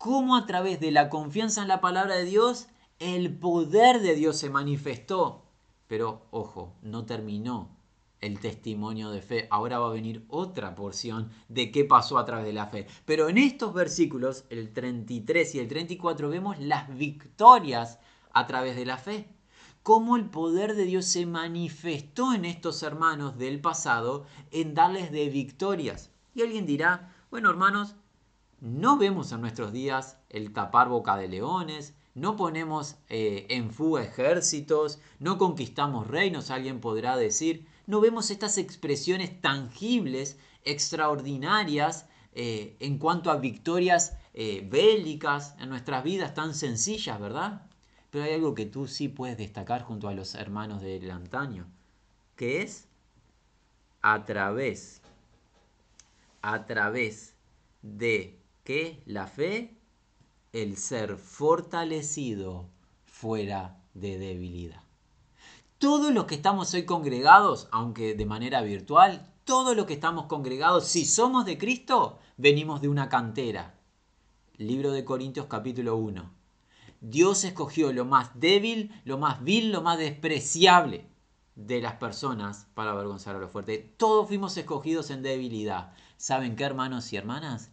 ¿Cómo 0.00 0.34
a 0.34 0.46
través 0.46 0.80
de 0.80 0.92
la 0.92 1.10
confianza 1.10 1.60
en 1.60 1.68
la 1.68 1.82
palabra 1.82 2.16
de 2.16 2.24
Dios 2.24 2.68
el 3.00 3.36
poder 3.36 4.00
de 4.00 4.14
Dios 4.14 4.38
se 4.38 4.48
manifestó? 4.48 5.42
Pero 5.88 6.22
ojo, 6.30 6.72
no 6.80 7.04
terminó 7.04 7.68
el 8.22 8.40
testimonio 8.40 9.10
de 9.10 9.20
fe. 9.20 9.46
Ahora 9.50 9.78
va 9.78 9.88
a 9.88 9.92
venir 9.92 10.24
otra 10.30 10.74
porción 10.74 11.30
de 11.50 11.70
qué 11.70 11.84
pasó 11.84 12.16
a 12.16 12.24
través 12.24 12.46
de 12.46 12.54
la 12.54 12.68
fe. 12.68 12.86
Pero 13.04 13.28
en 13.28 13.36
estos 13.36 13.74
versículos, 13.74 14.46
el 14.48 14.72
33 14.72 15.56
y 15.56 15.58
el 15.58 15.68
34, 15.68 16.30
vemos 16.30 16.58
las 16.58 16.96
victorias 16.96 17.98
a 18.32 18.46
través 18.46 18.76
de 18.76 18.86
la 18.86 18.96
fe. 18.96 19.28
Cómo 19.82 20.16
el 20.16 20.24
poder 20.30 20.76
de 20.76 20.86
Dios 20.86 21.04
se 21.04 21.26
manifestó 21.26 22.32
en 22.32 22.46
estos 22.46 22.82
hermanos 22.82 23.36
del 23.36 23.60
pasado 23.60 24.24
en 24.50 24.72
darles 24.72 25.12
de 25.12 25.28
victorias. 25.28 26.10
Y 26.34 26.40
alguien 26.40 26.64
dirá, 26.64 27.14
bueno 27.30 27.50
hermanos, 27.50 27.96
no 28.60 28.98
vemos 28.98 29.32
en 29.32 29.40
nuestros 29.40 29.72
días 29.72 30.18
el 30.28 30.52
tapar 30.52 30.88
boca 30.88 31.16
de 31.16 31.28
leones, 31.28 31.94
no 32.14 32.36
ponemos 32.36 32.96
eh, 33.08 33.46
en 33.50 33.70
fuga 33.70 34.02
ejércitos, 34.02 35.00
no 35.18 35.38
conquistamos 35.38 36.06
reinos, 36.06 36.50
alguien 36.50 36.80
podrá 36.80 37.16
decir, 37.16 37.66
no 37.86 38.00
vemos 38.00 38.30
estas 38.30 38.58
expresiones 38.58 39.40
tangibles, 39.40 40.38
extraordinarias, 40.64 42.06
eh, 42.32 42.76
en 42.80 42.98
cuanto 42.98 43.30
a 43.30 43.36
victorias 43.36 44.16
eh, 44.34 44.66
bélicas 44.68 45.54
en 45.58 45.68
nuestras 45.68 46.04
vidas 46.04 46.34
tan 46.34 46.54
sencillas, 46.54 47.18
¿verdad? 47.20 47.66
Pero 48.10 48.24
hay 48.24 48.34
algo 48.34 48.54
que 48.54 48.66
tú 48.66 48.86
sí 48.86 49.08
puedes 49.08 49.38
destacar 49.38 49.82
junto 49.82 50.08
a 50.08 50.14
los 50.14 50.34
hermanos 50.34 50.82
del 50.82 51.10
antaño, 51.10 51.66
que 52.36 52.62
es 52.62 52.88
a 54.02 54.24
través, 54.24 55.00
a 56.42 56.66
través 56.66 57.34
de 57.82 58.39
que 58.64 59.02
la 59.06 59.26
fe, 59.26 59.76
el 60.52 60.76
ser 60.76 61.16
fortalecido 61.16 62.68
fuera 63.04 63.80
de 63.94 64.18
debilidad. 64.18 64.82
Todos 65.78 66.12
los 66.12 66.26
que 66.26 66.34
estamos 66.34 66.74
hoy 66.74 66.84
congregados, 66.84 67.68
aunque 67.72 68.14
de 68.14 68.26
manera 68.26 68.60
virtual, 68.62 69.26
todos 69.44 69.76
los 69.76 69.86
que 69.86 69.94
estamos 69.94 70.26
congregados, 70.26 70.86
si 70.86 71.04
somos 71.04 71.46
de 71.46 71.58
Cristo, 71.58 72.18
venimos 72.36 72.80
de 72.80 72.88
una 72.88 73.08
cantera. 73.08 73.74
Libro 74.58 74.92
de 74.92 75.04
Corintios 75.04 75.46
capítulo 75.46 75.96
1. 75.96 76.30
Dios 77.00 77.44
escogió 77.44 77.92
lo 77.92 78.04
más 78.04 78.38
débil, 78.38 78.92
lo 79.04 79.16
más 79.16 79.42
vil, 79.42 79.72
lo 79.72 79.80
más 79.80 79.98
despreciable 79.98 81.06
de 81.56 81.80
las 81.80 81.94
personas 81.94 82.66
para 82.74 82.90
avergonzar 82.90 83.36
a 83.36 83.38
lo 83.38 83.48
fuerte. 83.48 83.94
Todos 83.96 84.28
fuimos 84.28 84.56
escogidos 84.56 85.10
en 85.10 85.22
debilidad. 85.22 85.94
¿Saben 86.18 86.56
qué, 86.56 86.64
hermanos 86.64 87.12
y 87.12 87.16
hermanas? 87.16 87.70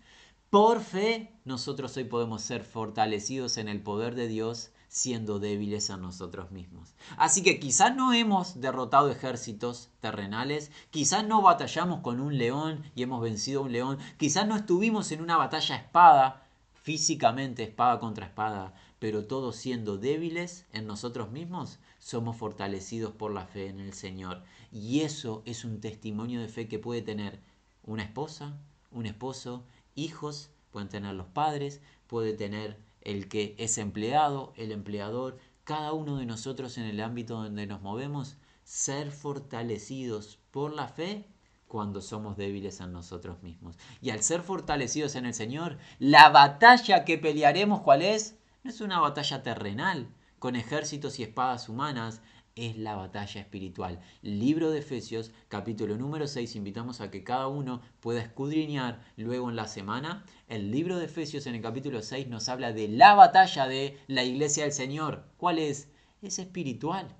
Por 0.49 0.79
fe, 0.79 1.33
nosotros 1.43 1.97
hoy 1.97 2.05
podemos 2.05 2.41
ser 2.41 2.63
fortalecidos 2.63 3.57
en 3.57 3.67
el 3.67 3.81
poder 3.81 4.15
de 4.15 4.29
Dios 4.29 4.71
siendo 4.87 5.39
débiles 5.39 5.89
a 5.89 5.97
nosotros 5.97 6.51
mismos. 6.51 6.95
Así 7.17 7.43
que 7.43 7.59
quizás 7.59 7.93
no 7.93 8.13
hemos 8.13 8.61
derrotado 8.61 9.11
ejércitos 9.11 9.89
terrenales, 9.99 10.71
quizás 10.89 11.27
no 11.27 11.41
batallamos 11.41 11.99
con 11.99 12.21
un 12.21 12.37
león 12.37 12.83
y 12.95 13.03
hemos 13.03 13.21
vencido 13.21 13.59
a 13.59 13.63
un 13.65 13.73
león, 13.73 13.97
quizás 14.15 14.47
no 14.47 14.55
estuvimos 14.55 15.11
en 15.11 15.21
una 15.21 15.35
batalla 15.35 15.75
espada, 15.75 16.47
físicamente 16.75 17.63
espada 17.63 17.99
contra 17.99 18.27
espada, 18.27 18.73
pero 18.99 19.25
todos 19.25 19.57
siendo 19.57 19.97
débiles 19.97 20.65
en 20.71 20.87
nosotros 20.87 21.29
mismos, 21.29 21.79
somos 21.99 22.37
fortalecidos 22.37 23.11
por 23.11 23.33
la 23.33 23.45
fe 23.47 23.67
en 23.67 23.81
el 23.81 23.91
Señor. 23.91 24.43
Y 24.71 25.01
eso 25.01 25.43
es 25.45 25.65
un 25.65 25.81
testimonio 25.81 26.39
de 26.39 26.47
fe 26.47 26.69
que 26.69 26.79
puede 26.79 27.01
tener 27.01 27.41
una 27.83 28.03
esposa, 28.03 28.57
un 28.91 29.06
esposo, 29.06 29.65
hijos, 29.96 30.51
pueden 30.72 30.89
tener 30.89 31.15
los 31.15 31.27
padres, 31.27 31.82
puede 32.08 32.34
tener 32.34 32.77
el 33.01 33.27
que 33.27 33.56
es 33.58 33.77
empleado, 33.77 34.53
el 34.58 34.72
empleador, 34.72 35.38
cada 35.63 35.94
uno 35.94 36.17
de 36.17 36.25
nosotros 36.25 36.77
en 36.77 36.86
el 36.86 37.01
ámbito 37.01 37.36
donde 37.36 37.67
nos 37.67 37.82
movemos, 37.82 38.38
ser 38.63 39.12
fortalecidos 39.12 40.39
por 40.51 40.74
la 40.74 40.88
fe 40.88 41.25
cuando 41.67 42.01
somos 42.01 42.38
débiles 42.38 42.79
en 42.79 42.94
nosotros 42.94 43.41
mismos. 43.44 43.77
Y 44.01 44.10
al 44.10 44.24
ser 44.24 44.41
fortalecidos 44.41 45.15
en 45.15 45.25
el 45.25 45.34
Señor, 45.34 45.77
la 46.00 46.29
batalla 46.29 47.06
que 47.06 47.17
pelearemos, 47.17 47.82
¿cuál 47.82 48.01
es? 48.01 48.38
No 48.63 48.70
es 48.70 48.82
una 48.82 49.00
batalla 49.00 49.44
terrenal, 49.44 50.08
con 50.39 50.56
ejércitos 50.56 51.20
y 51.20 51.24
espadas 51.24 51.67
humanas, 51.67 52.22
es 52.57 52.77
la 52.77 52.95
batalla 52.95 53.39
espiritual. 53.41 54.01
Libro 54.23 54.71
de 54.71 54.79
Efesios, 54.79 55.31
capítulo 55.47 55.95
número 55.95 56.27
6, 56.27 56.55
invitamos 56.55 57.01
a 57.01 57.11
que 57.11 57.23
cada 57.23 57.47
uno 57.47 57.81
pueda 57.99 58.21
escudriñar 58.21 59.03
luego 59.15 59.49
en 59.49 59.55
la 59.55 59.67
semana. 59.67 60.25
El 60.47 60.71
libro 60.71 60.97
de 60.97 61.05
Efesios 61.05 61.45
en 61.45 61.55
el 61.55 61.61
capítulo 61.61 62.01
6 62.01 62.27
nos 62.27 62.49
habla 62.49 62.73
de 62.73 62.87
la 62.87 63.13
batalla 63.13 63.67
de 63.67 63.99
la 64.07 64.23
iglesia 64.23 64.63
del 64.63 64.73
Señor. 64.73 65.25
¿Cuál 65.37 65.59
es? 65.59 65.89
Es 66.21 66.39
espiritual. 66.39 67.15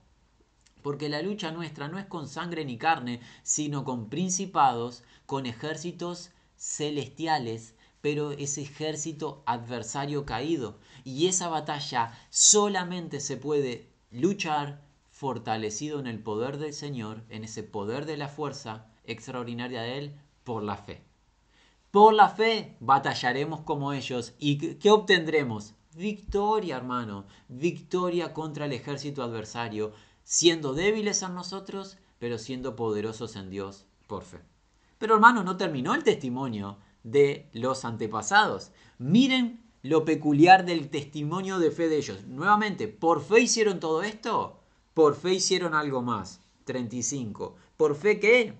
Porque 0.82 1.08
la 1.08 1.22
lucha 1.22 1.52
nuestra 1.52 1.88
no 1.88 2.00
es 2.00 2.06
con 2.06 2.28
sangre 2.28 2.66
ni 2.66 2.78
carne, 2.78 3.22
sino 3.44 3.84
con 3.84 4.10
principados, 4.10 5.04
con 5.28 5.46
ejércitos 5.46 6.32
celestiales, 6.56 7.76
pero 8.02 8.32
ese 8.32 8.64
ejército 8.64 9.44
adversario 9.46 10.26
caído. 10.26 10.80
Y 11.04 11.28
esa 11.28 11.48
batalla 11.48 12.18
solamente 12.32 13.20
se 13.20 13.38
puede 13.38 13.92
luchar 14.10 14.87
fortalecido 15.18 16.00
en 16.00 16.06
el 16.06 16.20
poder 16.20 16.60
del 16.60 16.74
Señor, 16.74 17.24
en 17.30 17.44
ese 17.44 17.64
poder 17.64 18.06
de 18.06 18.18
la 18.18 18.28
fuerza 18.28 18.86
extraordinaria 19.04 19.82
de 19.82 19.98
Él, 19.98 20.16
por 20.44 20.62
la 20.62 20.78
fe. 20.78 21.04
Por 21.90 22.14
la 22.14 22.30
fe 22.30 22.78
batallaremos 22.80 23.62
como 23.62 23.94
ellos. 23.94 24.36
¿Y 24.38 24.76
qué 24.76 24.92
obtendremos? 24.92 25.74
Victoria, 25.96 26.78
hermano. 26.78 27.26
Victoria 27.48 28.32
contra 28.32 28.66
el 28.66 28.74
ejército 28.74 29.24
adversario, 29.24 29.92
siendo 30.24 30.76
débiles 30.76 31.24
a 31.24 31.30
nosotros, 31.30 31.98
pero 32.20 32.38
siendo 32.38 32.76
poderosos 32.76 33.36
en 33.38 33.50
Dios 33.50 33.88
por 34.06 34.24
fe. 34.24 34.38
Pero 35.00 35.16
hermano, 35.16 35.44
no 35.44 35.58
terminó 35.58 35.96
el 35.96 36.04
testimonio 36.04 36.78
de 37.02 37.50
los 37.54 37.86
antepasados. 37.86 38.72
Miren 39.00 39.64
lo 39.82 40.06
peculiar 40.06 40.64
del 40.64 40.92
testimonio 40.92 41.58
de 41.58 41.72
fe 41.72 41.88
de 41.88 41.98
ellos. 41.98 42.28
Nuevamente, 42.28 42.88
¿por 42.88 43.24
fe 43.24 43.42
hicieron 43.42 43.80
todo 43.80 44.04
esto? 44.04 44.57
Por 44.98 45.14
fe 45.14 45.36
hicieron 45.36 45.76
algo 45.76 46.02
más. 46.02 46.42
35. 46.64 47.56
¿Por 47.78 47.94
fe 47.94 48.20
qué? 48.20 48.56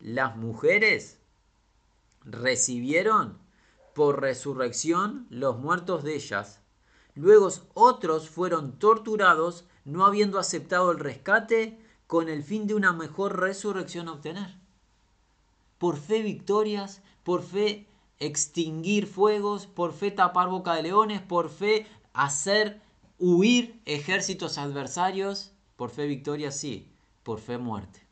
Las 0.00 0.34
mujeres 0.34 1.18
recibieron 2.24 3.36
por 3.94 4.22
resurrección 4.22 5.26
los 5.28 5.58
muertos 5.58 6.04
de 6.04 6.14
ellas. 6.14 6.62
Luego 7.14 7.50
otros 7.74 8.30
fueron 8.30 8.78
torturados 8.78 9.66
no 9.84 10.06
habiendo 10.06 10.38
aceptado 10.38 10.90
el 10.90 11.00
rescate 11.00 11.78
con 12.06 12.30
el 12.30 12.42
fin 12.42 12.66
de 12.66 12.74
una 12.74 12.94
mejor 12.94 13.38
resurrección 13.38 14.08
obtener. 14.08 14.56
Por 15.76 15.98
fe 15.98 16.22
victorias, 16.22 17.02
por 17.24 17.42
fe 17.42 17.86
extinguir 18.18 19.06
fuegos, 19.06 19.66
por 19.66 19.92
fe 19.92 20.12
tapar 20.12 20.48
boca 20.48 20.72
de 20.76 20.84
leones, 20.84 21.20
por 21.20 21.50
fe 21.50 21.86
hacer 22.14 22.80
huir 23.18 23.78
ejércitos 23.84 24.56
adversarios, 24.56 25.52
por 25.78 25.90
fe 25.90 26.08
victoria, 26.08 26.50
sí. 26.50 26.92
Por 27.22 27.38
fe 27.38 27.56
muerte. 27.56 28.04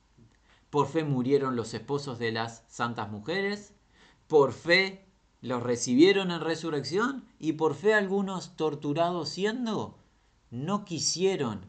Por 0.71 0.87
fe 0.87 1.03
murieron 1.03 1.57
los 1.57 1.75
esposos 1.75 2.17
de 2.21 2.31
las 2.31 2.63
santas 2.69 3.11
mujeres. 3.11 3.75
Por 4.29 4.53
fe 4.53 5.05
los 5.41 5.65
recibieron 5.65 6.31
en 6.31 6.41
resurrección. 6.43 7.25
Y 7.41 7.55
por 7.55 7.75
fe 7.75 7.93
algunos 7.93 8.55
torturados 8.55 9.31
siendo, 9.31 9.99
no 10.53 10.85
quisieron 10.85 11.67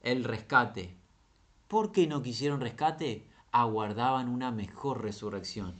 el 0.00 0.24
rescate. 0.24 0.96
¿Por 1.68 1.92
qué 1.92 2.08
no 2.08 2.22
quisieron 2.22 2.60
rescate? 2.60 3.24
Aguardaban 3.52 4.28
una 4.28 4.50
mejor 4.50 5.00
resurrección. 5.00 5.76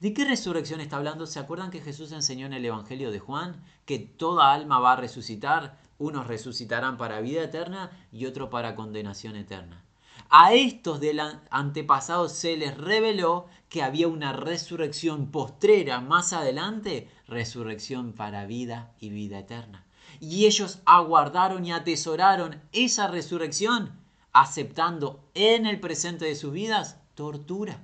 ¿De 0.00 0.12
qué 0.12 0.24
resurrección 0.24 0.80
está 0.80 0.96
hablando? 0.96 1.28
¿Se 1.28 1.38
acuerdan 1.38 1.70
que 1.70 1.80
Jesús 1.80 2.10
enseñó 2.10 2.46
en 2.46 2.52
el 2.52 2.64
Evangelio 2.64 3.12
de 3.12 3.20
Juan 3.20 3.62
que 3.86 4.00
toda 4.00 4.52
alma 4.52 4.80
va 4.80 4.94
a 4.94 4.96
resucitar? 4.96 5.78
Unos 5.98 6.26
resucitarán 6.26 6.96
para 6.96 7.20
vida 7.20 7.42
eterna 7.42 7.90
y 8.12 8.26
otros 8.26 8.48
para 8.48 8.74
condenación 8.74 9.36
eterna. 9.36 9.84
A 10.30 10.52
estos 10.52 11.00
del 11.00 11.20
antepasado 11.50 12.28
se 12.28 12.56
les 12.56 12.76
reveló 12.76 13.46
que 13.68 13.82
había 13.82 14.08
una 14.08 14.32
resurrección 14.32 15.30
postrera 15.30 16.00
más 16.00 16.32
adelante, 16.32 17.08
resurrección 17.26 18.12
para 18.12 18.46
vida 18.46 18.92
y 18.98 19.10
vida 19.10 19.38
eterna. 19.38 19.84
Y 20.20 20.46
ellos 20.46 20.80
aguardaron 20.86 21.64
y 21.64 21.72
atesoraron 21.72 22.60
esa 22.72 23.08
resurrección, 23.08 23.92
aceptando 24.32 25.20
en 25.34 25.66
el 25.66 25.80
presente 25.80 26.24
de 26.24 26.36
sus 26.36 26.52
vidas 26.52 26.98
tortura. 27.14 27.82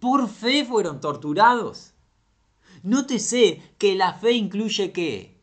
Por 0.00 0.28
fe 0.28 0.64
fueron 0.64 1.00
torturados. 1.00 1.92
Nótese 2.82 3.62
que 3.78 3.94
la 3.94 4.12
fe 4.14 4.32
incluye 4.32 4.92
qué? 4.92 5.35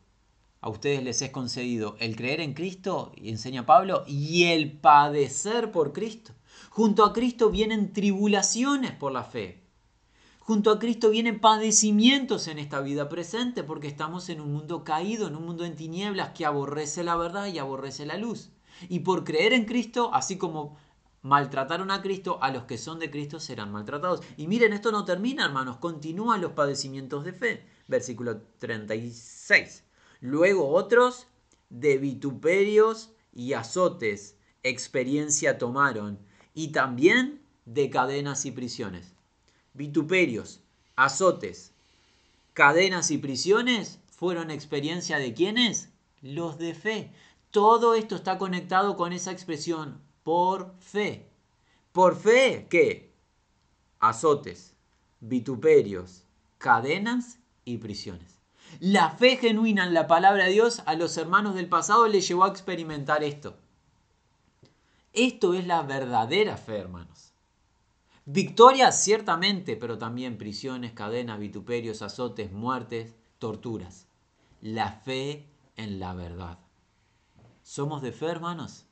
A 0.64 0.70
ustedes 0.70 1.04
les 1.04 1.20
es 1.20 1.28
concedido 1.28 1.94
el 2.00 2.16
creer 2.16 2.40
en 2.40 2.54
Cristo, 2.54 3.12
y 3.16 3.28
enseña 3.28 3.66
Pablo, 3.66 4.02
y 4.06 4.44
el 4.44 4.72
padecer 4.72 5.70
por 5.70 5.92
Cristo. 5.92 6.32
Junto 6.70 7.04
a 7.04 7.12
Cristo 7.12 7.50
vienen 7.50 7.92
tribulaciones 7.92 8.92
por 8.92 9.12
la 9.12 9.24
fe. 9.24 9.62
Junto 10.38 10.70
a 10.70 10.78
Cristo 10.78 11.10
vienen 11.10 11.38
padecimientos 11.38 12.48
en 12.48 12.58
esta 12.58 12.80
vida 12.80 13.10
presente 13.10 13.62
porque 13.62 13.88
estamos 13.88 14.30
en 14.30 14.40
un 14.40 14.54
mundo 14.54 14.84
caído, 14.84 15.28
en 15.28 15.36
un 15.36 15.44
mundo 15.44 15.66
en 15.66 15.76
tinieblas 15.76 16.30
que 16.30 16.46
aborrece 16.46 17.04
la 17.04 17.16
verdad 17.16 17.48
y 17.48 17.58
aborrece 17.58 18.06
la 18.06 18.16
luz. 18.16 18.50
Y 18.88 19.00
por 19.00 19.24
creer 19.24 19.52
en 19.52 19.66
Cristo, 19.66 20.14
así 20.14 20.38
como 20.38 20.78
maltrataron 21.20 21.90
a 21.90 22.00
Cristo, 22.00 22.38
a 22.40 22.50
los 22.50 22.64
que 22.64 22.78
son 22.78 22.98
de 23.00 23.10
Cristo 23.10 23.38
serán 23.38 23.70
maltratados. 23.70 24.22
Y 24.38 24.46
miren, 24.46 24.72
esto 24.72 24.92
no 24.92 25.04
termina, 25.04 25.44
hermanos, 25.44 25.76
continúan 25.76 26.40
los 26.40 26.52
padecimientos 26.52 27.22
de 27.22 27.34
fe. 27.34 27.66
Versículo 27.86 28.40
36. 28.58 29.84
Luego 30.24 30.70
otros 30.70 31.26
de 31.68 31.98
vituperios 31.98 33.10
y 33.34 33.52
azotes 33.52 34.38
experiencia 34.62 35.58
tomaron 35.58 36.18
y 36.54 36.68
también 36.68 37.42
de 37.66 37.90
cadenas 37.90 38.46
y 38.46 38.50
prisiones. 38.50 39.12
Vituperios, 39.74 40.62
azotes, 40.96 41.72
cadenas 42.54 43.10
y 43.10 43.18
prisiones 43.18 43.98
fueron 44.08 44.50
experiencia 44.50 45.18
de 45.18 45.34
quiénes? 45.34 45.90
Los 46.22 46.56
de 46.56 46.72
fe. 46.72 47.12
Todo 47.50 47.94
esto 47.94 48.16
está 48.16 48.38
conectado 48.38 48.96
con 48.96 49.12
esa 49.12 49.30
expresión, 49.30 50.00
por 50.22 50.74
fe. 50.78 51.28
¿Por 51.92 52.16
fe 52.16 52.66
qué? 52.70 53.12
Azotes, 53.98 54.72
vituperios, 55.20 56.24
cadenas 56.56 57.40
y 57.66 57.76
prisiones. 57.76 58.33
La 58.80 59.10
fe 59.10 59.36
genuina 59.36 59.84
en 59.84 59.94
la 59.94 60.06
palabra 60.06 60.44
de 60.44 60.52
Dios 60.52 60.82
a 60.86 60.94
los 60.94 61.16
hermanos 61.16 61.54
del 61.54 61.68
pasado 61.68 62.08
les 62.08 62.26
llevó 62.26 62.44
a 62.44 62.48
experimentar 62.48 63.22
esto. 63.22 63.56
Esto 65.12 65.54
es 65.54 65.66
la 65.66 65.82
verdadera 65.82 66.56
fe, 66.56 66.78
hermanos. 66.78 67.32
Victoria 68.26 68.90
ciertamente, 68.90 69.76
pero 69.76 69.98
también 69.98 70.38
prisiones, 70.38 70.92
cadenas, 70.92 71.38
vituperios, 71.38 72.02
azotes, 72.02 72.50
muertes, 72.52 73.14
torturas. 73.38 74.08
La 74.60 74.92
fe 74.92 75.46
en 75.76 76.00
la 76.00 76.14
verdad. 76.14 76.58
¿Somos 77.62 78.02
de 78.02 78.12
fe, 78.12 78.26
hermanos? 78.26 78.86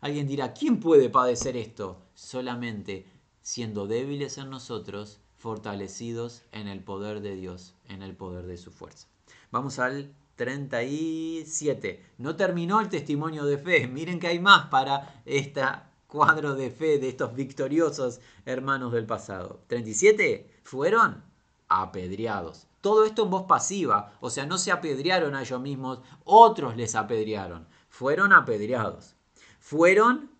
Alguien 0.00 0.26
dirá, 0.26 0.54
¿quién 0.54 0.80
puede 0.80 1.08
padecer 1.08 1.56
esto? 1.56 2.02
Solamente 2.14 3.06
siendo 3.42 3.86
débiles 3.86 4.38
en 4.38 4.48
nosotros, 4.48 5.20
fortalecidos 5.44 6.40
en 6.52 6.68
el 6.68 6.82
poder 6.82 7.20
de 7.20 7.36
Dios, 7.36 7.74
en 7.90 8.00
el 8.00 8.16
poder 8.16 8.46
de 8.46 8.56
su 8.56 8.70
fuerza. 8.70 9.08
Vamos 9.50 9.78
al 9.78 10.10
37. 10.36 12.02
No 12.16 12.34
terminó 12.34 12.80
el 12.80 12.88
testimonio 12.88 13.44
de 13.44 13.58
fe. 13.58 13.86
Miren 13.92 14.20
que 14.20 14.28
hay 14.28 14.38
más 14.38 14.68
para 14.68 15.22
este 15.26 15.60
cuadro 16.06 16.54
de 16.54 16.70
fe 16.70 16.98
de 16.98 17.10
estos 17.10 17.34
victoriosos 17.34 18.20
hermanos 18.46 18.94
del 18.94 19.04
pasado. 19.04 19.60
37. 19.66 20.48
Fueron 20.62 21.22
apedreados. 21.68 22.66
Todo 22.80 23.04
esto 23.04 23.24
en 23.24 23.30
voz 23.30 23.42
pasiva, 23.42 24.14
o 24.20 24.30
sea, 24.30 24.46
no 24.46 24.56
se 24.56 24.72
apedrearon 24.72 25.34
a 25.34 25.42
ellos 25.42 25.60
mismos, 25.60 26.00
otros 26.24 26.74
les 26.74 26.94
apedrearon. 26.94 27.66
Fueron 27.90 28.32
apedreados. 28.32 29.14
Fueron 29.60 30.30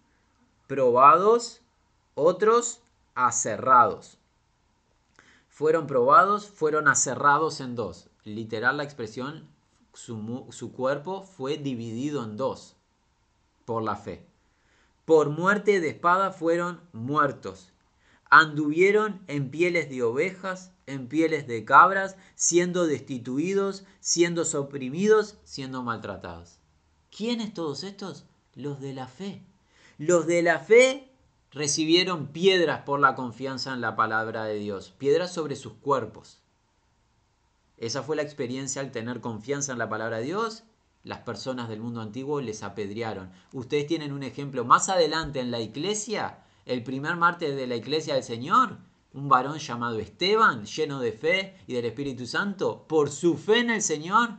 probados, 0.67 1.61
otros 2.15 2.81
aserrados. 3.15 4.17
Fueron 5.55 5.87
probados, 5.87 6.49
fueron 6.49 6.89
aserrados 6.89 7.61
en 7.61 7.77
dos. 7.77 8.09
Literal 8.25 8.77
la 8.77 8.83
expresión 8.83 9.49
su, 9.93 10.73
cuerpo 10.73 11.23
fue 11.23 11.59
dividido 11.59 12.25
en 12.25 12.37
dos 12.37 12.75
por 13.65 13.85
la 13.85 13.95
fe. 13.95 14.27
Por 15.05 15.31
muerte 15.31 15.79
de 15.79 15.91
espada 15.91 16.33
fueron 16.33 16.81
muertos. 16.93 17.71
Anduvieron 18.31 19.23
en 19.29 19.53
pieles 19.53 19.89
de 19.89 20.03
ovejas, 20.03 20.73
en 20.87 21.07
pieles 21.07 21.47
de 21.47 21.65
cabras, 21.65 22.17
siendo 22.35 22.89
destituidos, 22.89 23.85
siendo 24.01 24.43
oprimidos, 24.59 25.37
siendo 25.45 25.85
maltratados. 25.85 26.59
¿Quiénes 27.17 27.55
todos 27.55 27.85
estos? 27.85 28.25
Los 28.57 28.81
de 28.81 28.93
la 28.93 29.07
fe. 29.07 29.41
Los 29.99 30.27
de 30.27 30.43
la 30.43 30.59
fe 30.59 31.14
recibieron 31.55 32.27
piedras 32.27 32.83
por 32.83 32.99
la 32.99 33.15
confianza 33.15 33.73
en 33.73 33.81
la 33.81 33.95
palabra 33.95 34.45
de 34.45 34.59
Dios, 34.59 34.93
piedras 34.99 35.33
sobre 35.33 35.55
sus 35.55 35.75
cuerpos. 35.75 36.43
Esa 37.77 38.03
fue 38.03 38.17
la 38.17 38.23
experiencia 38.23 38.83
al 38.83 38.91
tener 38.91 39.21
confianza 39.21 39.73
en 39.73 39.79
la 39.79 39.89
palabra 39.89 40.19
de 40.19 40.25
Dios. 40.25 40.65
Las 41.05 41.21
personas 41.21 41.69
del 41.69 41.81
mundo 41.81 42.01
antiguo 42.01 42.41
les 42.41 42.65
apedrearon. 42.65 43.31
Ustedes 43.53 43.87
tienen 43.87 44.13
un 44.13 44.25
ejemplo 44.25 44.65
más 44.65 44.89
adelante 44.89 45.39
en 45.39 45.53
la 45.53 45.61
iglesia, 45.61 46.45
el 46.67 46.83
primer 46.83 47.17
martes 47.17 47.55
de 47.55 47.67
la 47.69 47.77
iglesia 47.77 48.15
del 48.15 48.25
Señor, 48.25 48.79
un 49.13 49.29
varón 49.29 49.59
llamado 49.59 50.01
Esteban, 50.01 50.65
lleno 50.65 50.99
de 50.99 51.13
fe 51.13 51.57
y 51.69 51.75
del 51.75 51.85
Espíritu 51.85 52.27
Santo, 52.27 52.85
por 52.89 53.11
su 53.11 53.37
fe 53.37 53.61
en 53.61 53.71
el 53.71 53.83
Señor, 53.83 54.31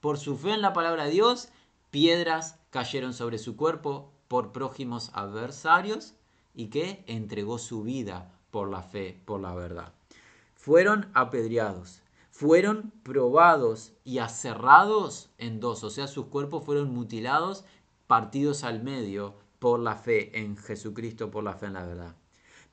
por 0.00 0.18
su 0.18 0.36
fe 0.36 0.52
en 0.52 0.62
la 0.62 0.74
palabra 0.74 1.04
de 1.04 1.12
Dios, 1.12 1.48
piedras 1.90 2.58
cayeron 2.68 3.14
sobre 3.14 3.38
su 3.38 3.56
cuerpo 3.56 4.12
por 4.28 4.52
prójimos 4.52 5.10
adversarios 5.14 6.14
y 6.54 6.68
que 6.68 7.04
entregó 7.06 7.58
su 7.58 7.82
vida 7.82 8.32
por 8.50 8.68
la 8.68 8.82
fe, 8.82 9.20
por 9.24 9.40
la 9.40 9.54
verdad. 9.54 9.92
Fueron 10.54 11.10
apedreados 11.14 12.02
fueron 12.40 12.90
probados 13.02 13.92
y 14.02 14.16
aserrados 14.16 15.28
en 15.36 15.60
dos, 15.60 15.84
o 15.84 15.90
sea, 15.90 16.06
sus 16.06 16.28
cuerpos 16.28 16.64
fueron 16.64 16.88
mutilados, 16.88 17.66
partidos 18.06 18.64
al 18.64 18.82
medio 18.82 19.34
por 19.58 19.78
la 19.78 19.94
fe 19.94 20.38
en 20.40 20.56
Jesucristo, 20.56 21.30
por 21.30 21.44
la 21.44 21.52
fe 21.52 21.66
en 21.66 21.74
la 21.74 21.84
verdad. 21.84 22.16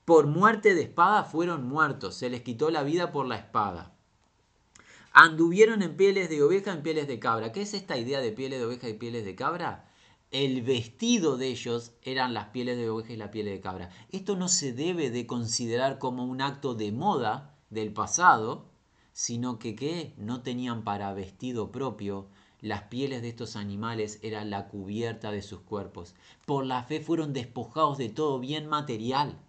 Por 0.06 0.26
muerte 0.26 0.74
de 0.74 0.80
espada 0.84 1.22
fueron 1.22 1.68
muertos, 1.68 2.14
se 2.14 2.30
les 2.30 2.40
quitó 2.40 2.70
la 2.70 2.82
vida 2.82 3.12
por 3.12 3.26
la 3.26 3.36
espada. 3.36 3.92
Anduvieron 5.12 5.82
en 5.82 5.98
pieles 5.98 6.30
de 6.30 6.42
oveja, 6.42 6.72
en 6.72 6.82
pieles 6.82 7.06
de 7.06 7.18
cabra. 7.18 7.52
¿Qué 7.52 7.60
es 7.60 7.74
esta 7.74 7.98
idea 7.98 8.20
de 8.20 8.32
pieles 8.32 8.60
de 8.60 8.64
oveja 8.64 8.88
y 8.88 8.94
pieles 8.94 9.26
de 9.26 9.34
cabra? 9.34 9.87
El 10.30 10.60
vestido 10.60 11.38
de 11.38 11.48
ellos 11.48 11.92
eran 12.02 12.34
las 12.34 12.48
pieles 12.48 12.76
de 12.76 12.90
oveja 12.90 13.14
y 13.14 13.16
la 13.16 13.30
piel 13.30 13.46
de 13.46 13.60
cabra. 13.60 13.88
Esto 14.10 14.36
no 14.36 14.48
se 14.48 14.74
debe 14.74 15.08
de 15.08 15.26
considerar 15.26 15.98
como 15.98 16.22
un 16.26 16.42
acto 16.42 16.74
de 16.74 16.92
moda 16.92 17.56
del 17.70 17.94
pasado, 17.94 18.66
sino 19.14 19.58
que 19.58 19.74
¿qué? 19.74 20.12
no 20.18 20.42
tenían 20.42 20.84
para 20.84 21.14
vestido 21.14 21.72
propio. 21.72 22.28
Las 22.60 22.82
pieles 22.82 23.22
de 23.22 23.30
estos 23.30 23.56
animales 23.56 24.18
eran 24.22 24.50
la 24.50 24.68
cubierta 24.68 25.30
de 25.30 25.40
sus 25.40 25.60
cuerpos. 25.60 26.14
Por 26.44 26.66
la 26.66 26.82
fe 26.82 27.00
fueron 27.00 27.32
despojados 27.32 27.96
de 27.96 28.10
todo 28.10 28.38
bien 28.38 28.66
material. 28.66 29.40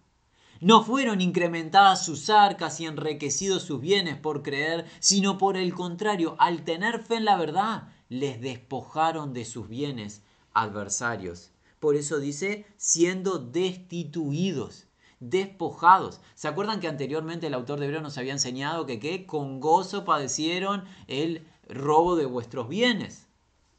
No 0.62 0.82
fueron 0.82 1.20
incrementadas 1.20 2.06
sus 2.06 2.30
arcas 2.30 2.80
y 2.80 2.86
enriquecidos 2.86 3.64
sus 3.64 3.82
bienes 3.82 4.16
por 4.16 4.42
creer, 4.42 4.86
sino 4.98 5.36
por 5.36 5.58
el 5.58 5.74
contrario, 5.74 6.36
al 6.38 6.64
tener 6.64 7.02
fe 7.02 7.16
en 7.16 7.26
la 7.26 7.36
verdad, 7.36 7.88
les 8.08 8.40
despojaron 8.40 9.34
de 9.34 9.44
sus 9.44 9.68
bienes 9.68 10.22
adversarios. 10.60 11.50
Por 11.78 11.96
eso 11.96 12.20
dice, 12.20 12.66
siendo 12.76 13.38
destituidos 13.38 14.86
despojados. 15.20 16.20
¿Se 16.34 16.48
acuerdan 16.48 16.80
que 16.80 16.88
anteriormente 16.88 17.46
el 17.46 17.54
autor 17.54 17.78
de 17.78 17.86
Hebreo 17.86 18.00
nos 18.00 18.18
había 18.18 18.32
enseñado 18.32 18.86
que, 18.86 19.26
con 19.26 19.60
gozo 19.60 20.04
padecieron 20.04 20.84
el 21.08 21.46
robo 21.68 22.16
de 22.16 22.26
vuestros 22.26 22.68
bienes? 22.68 23.26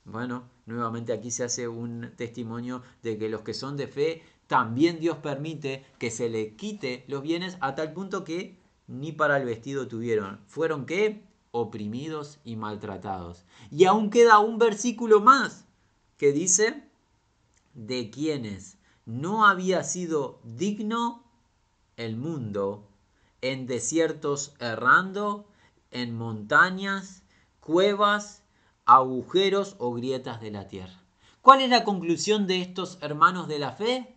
Bueno, 0.06 0.44
nuevamente 0.66 1.14
aquí 1.14 1.32
se 1.32 1.44
hace 1.44 1.68
un 1.68 2.12
testimonio 2.16 2.84
de 3.04 3.18
que 3.18 3.30
los 3.30 3.42
que 3.42 3.54
son 3.54 3.76
de 3.76 3.88
fe, 3.88 4.24
también 4.48 5.00
Dios 5.00 5.18
permite 5.18 5.86
que 5.98 6.12
se 6.12 6.30
le 6.30 6.56
quite 6.56 7.06
los 7.08 7.22
bienes 7.22 7.58
a 7.60 7.76
tal 7.76 7.94
punto 7.94 8.24
que 8.24 8.58
ni 8.88 9.12
para 9.12 9.38
el 9.38 9.46
vestido 9.46 9.88
tuvieron. 9.88 10.40
¿Fueron 10.48 10.86
qué? 10.86 11.24
Oprimidos 11.52 12.40
y 12.44 12.56
maltratados. 12.56 13.46
Y 13.72 13.86
aún 13.86 14.10
queda 14.10 14.40
un 14.40 14.58
versículo 14.58 15.22
más 15.22 15.66
que 16.22 16.32
dice, 16.34 16.84
de 17.74 18.12
quienes 18.12 18.78
no 19.08 19.44
había 19.48 19.82
sido 19.82 20.40
digno 20.44 21.24
el 21.98 22.16
mundo, 22.16 22.88
en 23.42 23.66
desiertos 23.66 24.54
errando, 24.60 25.48
en 25.90 26.16
montañas, 26.16 27.24
cuevas, 27.60 28.44
agujeros 28.86 29.76
o 29.80 29.94
grietas 29.94 30.40
de 30.42 30.52
la 30.52 30.68
tierra. 30.68 31.02
¿Cuál 31.42 31.62
es 31.62 31.72
la 31.72 31.84
conclusión 31.84 32.46
de 32.46 32.62
estos 32.62 33.00
hermanos 33.02 33.48
de 33.48 33.58
la 33.58 33.72
fe? 33.72 34.16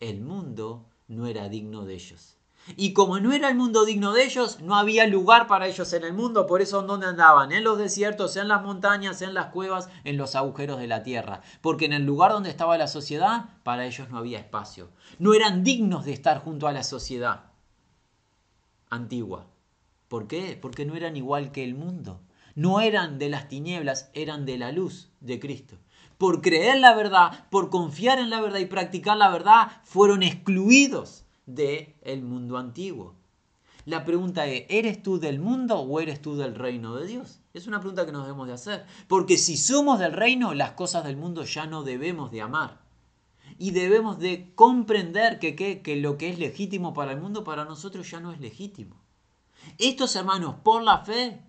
El 0.00 0.22
mundo 0.22 0.86
no 1.06 1.26
era 1.26 1.50
digno 1.50 1.84
de 1.84 1.96
ellos. 1.96 2.38
Y 2.76 2.92
como 2.92 3.18
no 3.18 3.32
era 3.32 3.48
el 3.48 3.56
mundo 3.56 3.84
digno 3.84 4.12
de 4.12 4.24
ellos, 4.24 4.60
no 4.60 4.76
había 4.76 5.06
lugar 5.06 5.46
para 5.46 5.66
ellos 5.66 5.92
en 5.92 6.04
el 6.04 6.12
mundo, 6.12 6.46
por 6.46 6.62
eso 6.62 6.82
¿dónde 6.82 7.06
andaban? 7.06 7.50
En 7.50 7.64
los 7.64 7.76
desiertos, 7.76 8.36
en 8.36 8.48
las 8.48 8.62
montañas, 8.62 9.20
en 9.20 9.34
las 9.34 9.46
cuevas, 9.46 9.88
en 10.04 10.16
los 10.16 10.36
agujeros 10.36 10.78
de 10.78 10.86
la 10.86 11.02
tierra. 11.02 11.42
Porque 11.60 11.86
en 11.86 11.92
el 11.92 12.04
lugar 12.04 12.32
donde 12.32 12.50
estaba 12.50 12.78
la 12.78 12.86
sociedad, 12.86 13.46
para 13.64 13.84
ellos 13.84 14.10
no 14.10 14.18
había 14.18 14.38
espacio. 14.38 14.90
No 15.18 15.34
eran 15.34 15.64
dignos 15.64 16.04
de 16.04 16.12
estar 16.12 16.38
junto 16.38 16.68
a 16.68 16.72
la 16.72 16.84
sociedad 16.84 17.52
antigua. 18.90 19.46
¿Por 20.08 20.28
qué? 20.28 20.58
Porque 20.60 20.84
no 20.84 20.94
eran 20.94 21.16
igual 21.16 21.50
que 21.50 21.64
el 21.64 21.74
mundo. 21.74 22.20
No 22.54 22.80
eran 22.80 23.18
de 23.18 23.30
las 23.30 23.48
tinieblas, 23.48 24.10
eran 24.12 24.44
de 24.44 24.58
la 24.58 24.70
luz 24.70 25.10
de 25.20 25.40
Cristo. 25.40 25.78
Por 26.18 26.42
creer 26.42 26.78
la 26.78 26.94
verdad, 26.94 27.46
por 27.50 27.70
confiar 27.70 28.18
en 28.18 28.30
la 28.30 28.40
verdad 28.40 28.60
y 28.60 28.66
practicar 28.66 29.16
la 29.16 29.30
verdad, 29.30 29.68
fueron 29.82 30.22
excluidos 30.22 31.21
del 31.46 31.94
el 32.02 32.22
mundo 32.22 32.56
antiguo. 32.56 33.14
La 33.84 34.04
pregunta 34.04 34.46
es, 34.46 34.64
¿eres 34.68 35.02
tú 35.02 35.18
del 35.18 35.40
mundo 35.40 35.80
o 35.80 36.00
eres 36.00 36.22
tú 36.22 36.36
del 36.36 36.54
reino 36.54 36.94
de 36.94 37.06
Dios? 37.06 37.40
Es 37.52 37.66
una 37.66 37.80
pregunta 37.80 38.06
que 38.06 38.12
nos 38.12 38.24
debemos 38.24 38.46
de 38.46 38.54
hacer. 38.54 38.86
Porque 39.08 39.36
si 39.36 39.56
somos 39.56 39.98
del 39.98 40.12
reino, 40.12 40.54
las 40.54 40.72
cosas 40.72 41.04
del 41.04 41.16
mundo 41.16 41.44
ya 41.44 41.66
no 41.66 41.82
debemos 41.82 42.30
de 42.30 42.42
amar. 42.42 42.80
Y 43.58 43.72
debemos 43.72 44.18
de 44.18 44.52
comprender 44.54 45.38
que, 45.40 45.56
que 45.56 45.96
lo 45.96 46.16
que 46.16 46.30
es 46.30 46.38
legítimo 46.38 46.94
para 46.94 47.12
el 47.12 47.20
mundo, 47.20 47.42
para 47.42 47.64
nosotros 47.64 48.08
ya 48.08 48.20
no 48.20 48.32
es 48.32 48.40
legítimo. 48.40 48.96
Estos 49.78 50.14
hermanos, 50.14 50.56
por 50.62 50.82
la 50.82 50.98
fe, 50.98 51.40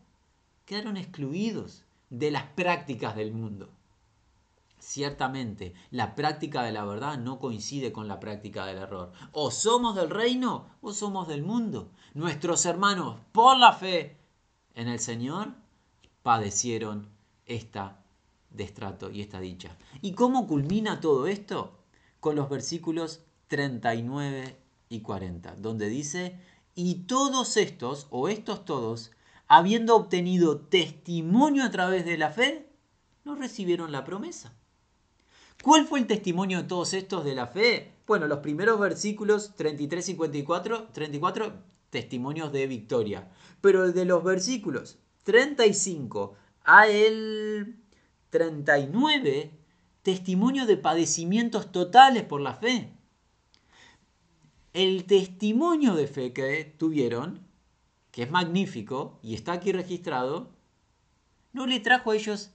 quedaron 0.66 0.98
excluidos 0.98 1.84
de 2.10 2.32
las 2.32 2.44
prácticas 2.44 3.16
del 3.16 3.32
mundo. 3.32 3.70
Ciertamente, 4.84 5.74
la 5.92 6.14
práctica 6.14 6.62
de 6.62 6.74
la 6.74 6.84
verdad 6.84 7.18
no 7.18 7.40
coincide 7.40 7.94
con 7.94 8.10
la 8.10 8.20
práctica 8.20 8.66
del 8.66 8.80
error. 8.80 9.14
O 9.32 9.50
somos 9.50 9.96
del 9.96 10.10
reino 10.10 10.68
o 10.82 10.92
somos 10.92 11.30
del 11.30 11.42
mundo. 11.42 11.90
Nuestros 12.14 12.66
hermanos, 12.66 13.18
por 13.32 13.58
la 13.58 13.72
fe 13.72 14.18
en 14.76 14.90
el 14.90 15.00
Señor, 15.00 15.54
padecieron 16.22 17.08
esta 17.46 18.04
de 18.50 18.66
estrato 18.66 19.10
y 19.10 19.22
esta 19.22 19.40
dicha. 19.40 19.78
¿Y 20.02 20.12
cómo 20.12 20.48
culmina 20.48 21.00
todo 21.00 21.28
esto? 21.28 21.80
Con 22.20 22.36
los 22.36 22.50
versículos 22.50 23.22
39 23.48 24.58
y 24.90 25.00
40, 25.00 25.56
donde 25.56 25.88
dice, 25.88 26.38
y 26.76 27.06
todos 27.06 27.56
estos, 27.56 28.08
o 28.10 28.28
estos 28.28 28.66
todos, 28.66 29.12
habiendo 29.48 29.96
obtenido 29.96 30.60
testimonio 30.60 31.64
a 31.64 31.72
través 31.72 32.04
de 32.06 32.18
la 32.18 32.32
fe, 32.32 32.70
no 33.24 33.36
recibieron 33.36 33.94
la 33.94 34.04
promesa. 34.04 34.54
¿Cuál 35.64 35.88
fue 35.88 36.00
el 36.00 36.08
testimonio 36.08 36.62
de 36.62 36.68
todos 36.68 36.94
estos 36.94 37.24
de 37.24 37.36
la 37.36 37.48
fe? 37.48 37.94
Bueno, 38.06 38.28
los 38.28 38.40
primeros 38.40 38.78
versículos 38.82 39.56
33 39.56 40.04
y 40.04 40.12
54, 40.12 40.90
34, 40.92 41.54
testimonios 41.90 42.52
de 42.52 42.68
victoria. 42.68 43.32
Pero 43.62 43.90
de 43.90 44.04
los 44.04 44.26
versículos 44.26 45.00
35 45.24 46.36
a 46.66 46.88
el 46.88 47.78
39, 48.30 49.52
testimonio 50.02 50.66
de 50.66 50.76
padecimientos 50.76 51.72
totales 51.72 52.24
por 52.24 52.42
la 52.42 52.56
fe. 52.56 52.92
El 54.74 55.06
testimonio 55.06 55.96
de 55.96 56.08
fe 56.08 56.34
que 56.34 56.76
tuvieron, 56.78 57.40
que 58.12 58.24
es 58.24 58.30
magnífico 58.30 59.18
y 59.24 59.34
está 59.34 59.54
aquí 59.54 59.72
registrado, 59.72 60.52
no 61.54 61.68
le 61.68 61.80
trajo 61.80 62.12
a 62.12 62.18
ellos 62.18 62.52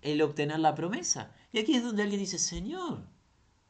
el 0.00 0.22
obtener 0.22 0.60
la 0.60 0.76
promesa. 0.76 1.34
Y 1.52 1.58
aquí 1.58 1.74
es 1.74 1.84
donde 1.84 2.02
alguien 2.02 2.20
dice, 2.20 2.38
Señor, 2.38 3.02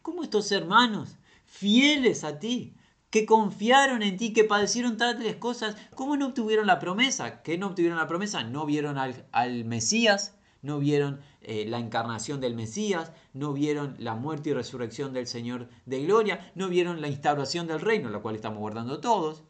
¿cómo 0.00 0.22
estos 0.22 0.50
hermanos, 0.52 1.18
fieles 1.44 2.24
a 2.24 2.38
ti, 2.38 2.74
que 3.10 3.26
confiaron 3.26 4.02
en 4.02 4.16
ti, 4.16 4.32
que 4.32 4.44
padecieron 4.44 4.96
tales 4.96 5.36
cosas, 5.36 5.76
¿cómo 5.94 6.16
no 6.16 6.28
obtuvieron 6.28 6.66
la 6.66 6.78
promesa? 6.78 7.42
¿Qué 7.42 7.58
no 7.58 7.66
obtuvieron 7.66 7.98
la 7.98 8.08
promesa? 8.08 8.42
No 8.42 8.64
vieron 8.64 8.96
al, 8.96 9.26
al 9.32 9.66
Mesías, 9.66 10.34
no 10.62 10.78
vieron 10.78 11.20
eh, 11.42 11.66
la 11.68 11.78
encarnación 11.78 12.40
del 12.40 12.54
Mesías, 12.54 13.12
no 13.34 13.52
vieron 13.52 13.96
la 13.98 14.14
muerte 14.14 14.50
y 14.50 14.54
resurrección 14.54 15.12
del 15.12 15.26
Señor 15.26 15.68
de 15.84 16.04
gloria, 16.04 16.52
no 16.54 16.68
vieron 16.68 17.00
la 17.00 17.08
instauración 17.08 17.66
del 17.66 17.80
reino, 17.80 18.08
la 18.08 18.20
cual 18.20 18.36
estamos 18.36 18.60
guardando 18.60 19.00
todos, 19.00 19.42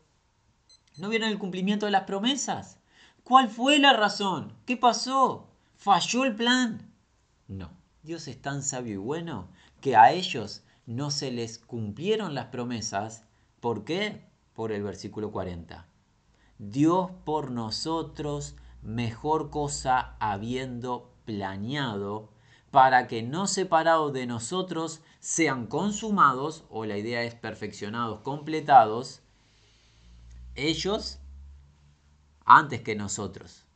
no 0.96 1.08
vieron 1.08 1.28
el 1.28 1.38
cumplimiento 1.38 1.86
de 1.86 1.92
las 1.92 2.04
promesas. 2.04 2.78
¿Cuál 3.22 3.48
fue 3.48 3.78
la 3.78 3.92
razón? 3.92 4.54
¿Qué 4.66 4.76
pasó? 4.76 5.50
¿Falló 5.76 6.24
el 6.24 6.34
plan? 6.34 6.92
No, 7.46 7.70
Dios 8.02 8.26
es 8.26 8.40
tan 8.40 8.62
sabio 8.62 8.94
y 8.94 8.96
bueno 8.96 9.48
que 9.80 9.96
a 9.96 10.12
ellos 10.12 10.62
no 10.86 11.10
se 11.10 11.30
les 11.30 11.58
cumplieron 11.58 12.34
las 12.34 12.46
promesas. 12.46 13.24
¿Por 13.60 13.84
qué? 13.84 14.24
Por 14.54 14.72
el 14.72 14.82
versículo 14.82 15.30
40. 15.30 15.86
Dios 16.58 17.10
por 17.24 17.50
nosotros 17.50 18.56
mejor 18.82 19.50
cosa 19.50 20.16
habiendo 20.18 21.12
planeado 21.24 22.30
para 22.72 23.06
que 23.06 23.22
no 23.22 23.46
separados 23.46 24.12
de 24.12 24.26
nosotros 24.26 25.02
sean 25.20 25.66
consumados, 25.66 26.64
o 26.70 26.86
la 26.86 26.96
idea 26.96 27.22
es 27.22 27.34
perfeccionados, 27.34 28.20
completados, 28.22 29.20
ellos 30.54 31.20
antes 32.44 32.80
que 32.80 32.96
nosotros, 32.96 33.66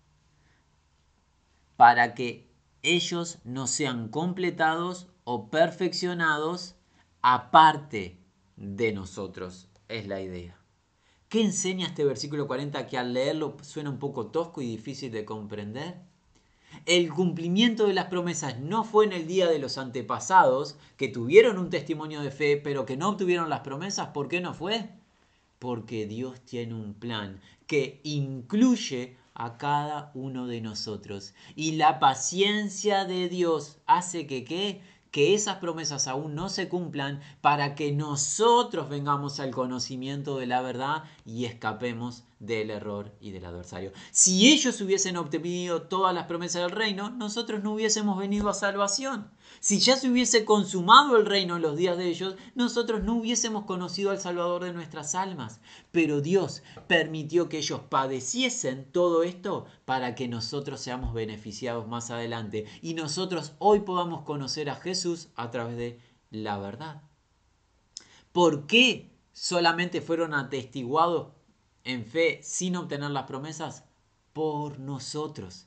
para 1.76 2.14
que 2.14 2.45
ellos 2.86 3.38
no 3.44 3.66
sean 3.66 4.08
completados 4.08 5.08
o 5.24 5.50
perfeccionados 5.50 6.76
aparte 7.20 8.20
de 8.56 8.92
nosotros, 8.92 9.68
es 9.88 10.06
la 10.06 10.20
idea. 10.20 10.56
¿Qué 11.28 11.42
enseña 11.42 11.88
este 11.88 12.04
versículo 12.04 12.46
40 12.46 12.86
que 12.86 12.96
al 12.96 13.12
leerlo 13.12 13.56
suena 13.62 13.90
un 13.90 13.98
poco 13.98 14.28
tosco 14.28 14.62
y 14.62 14.66
difícil 14.66 15.10
de 15.10 15.24
comprender? 15.24 15.96
El 16.84 17.12
cumplimiento 17.12 17.88
de 17.88 17.94
las 17.94 18.06
promesas 18.06 18.60
no 18.60 18.84
fue 18.84 19.04
en 19.06 19.12
el 19.12 19.26
día 19.26 19.48
de 19.48 19.58
los 19.58 19.78
antepasados 19.78 20.76
que 20.96 21.08
tuvieron 21.08 21.58
un 21.58 21.70
testimonio 21.70 22.20
de 22.20 22.30
fe 22.30 22.56
pero 22.56 22.86
que 22.86 22.96
no 22.96 23.08
obtuvieron 23.08 23.50
las 23.50 23.60
promesas. 23.60 24.08
¿Por 24.08 24.28
qué 24.28 24.40
no 24.40 24.54
fue? 24.54 24.90
Porque 25.58 26.06
Dios 26.06 26.40
tiene 26.42 26.74
un 26.74 26.94
plan 26.94 27.40
que 27.66 28.00
incluye 28.04 29.16
a 29.36 29.58
cada 29.58 30.10
uno 30.14 30.46
de 30.46 30.60
nosotros. 30.60 31.34
Y 31.54 31.72
la 31.72 32.00
paciencia 32.00 33.04
de 33.04 33.28
Dios 33.28 33.78
hace 33.86 34.26
que 34.26 34.44
¿qué? 34.44 34.80
que 35.16 35.32
esas 35.32 35.56
promesas 35.56 36.08
aún 36.08 36.34
no 36.34 36.50
se 36.50 36.68
cumplan 36.68 37.22
para 37.40 37.74
que 37.74 37.90
nosotros 37.90 38.90
vengamos 38.90 39.40
al 39.40 39.50
conocimiento 39.50 40.36
de 40.36 40.46
la 40.46 40.60
verdad 40.60 41.04
y 41.24 41.46
escapemos 41.46 42.24
del 42.38 42.70
error 42.70 43.14
y 43.18 43.30
del 43.30 43.46
adversario. 43.46 43.92
Si 44.10 44.52
ellos 44.52 44.80
hubiesen 44.80 45.16
obtenido 45.16 45.82
todas 45.82 46.14
las 46.14 46.26
promesas 46.26 46.62
del 46.62 46.70
reino, 46.70 47.10
nosotros 47.10 47.62
no 47.62 47.72
hubiésemos 47.72 48.18
venido 48.18 48.48
a 48.48 48.54
salvación. 48.54 49.30
Si 49.60 49.78
ya 49.78 49.96
se 49.96 50.10
hubiese 50.10 50.44
consumado 50.44 51.16
el 51.16 51.24
reino 51.24 51.56
en 51.56 51.62
los 51.62 51.76
días 51.76 51.96
de 51.96 52.08
ellos, 52.08 52.36
nosotros 52.54 53.02
no 53.02 53.14
hubiésemos 53.14 53.64
conocido 53.64 54.10
al 54.10 54.20
Salvador 54.20 54.64
de 54.64 54.74
nuestras 54.74 55.14
almas. 55.14 55.60
Pero 55.92 56.20
Dios 56.20 56.62
permitió 56.86 57.48
que 57.48 57.58
ellos 57.58 57.80
padeciesen 57.88 58.90
todo 58.92 59.22
esto 59.22 59.66
para 59.86 60.14
que 60.14 60.28
nosotros 60.28 60.80
seamos 60.80 61.14
beneficiados 61.14 61.88
más 61.88 62.10
adelante 62.10 62.66
y 62.82 62.94
nosotros 62.94 63.52
hoy 63.58 63.80
podamos 63.80 64.24
conocer 64.24 64.68
a 64.68 64.76
Jesús 64.76 65.28
a 65.36 65.50
través 65.50 65.76
de 65.76 66.00
la 66.30 66.58
verdad. 66.58 67.02
¿Por 68.32 68.66
qué 68.66 69.16
solamente 69.32 70.02
fueron 70.02 70.34
atestiguados 70.34 71.35
en 71.86 72.04
fe 72.04 72.40
sin 72.42 72.76
obtener 72.76 73.10
las 73.10 73.24
promesas? 73.26 73.84
Por 74.32 74.78
nosotros. 74.78 75.65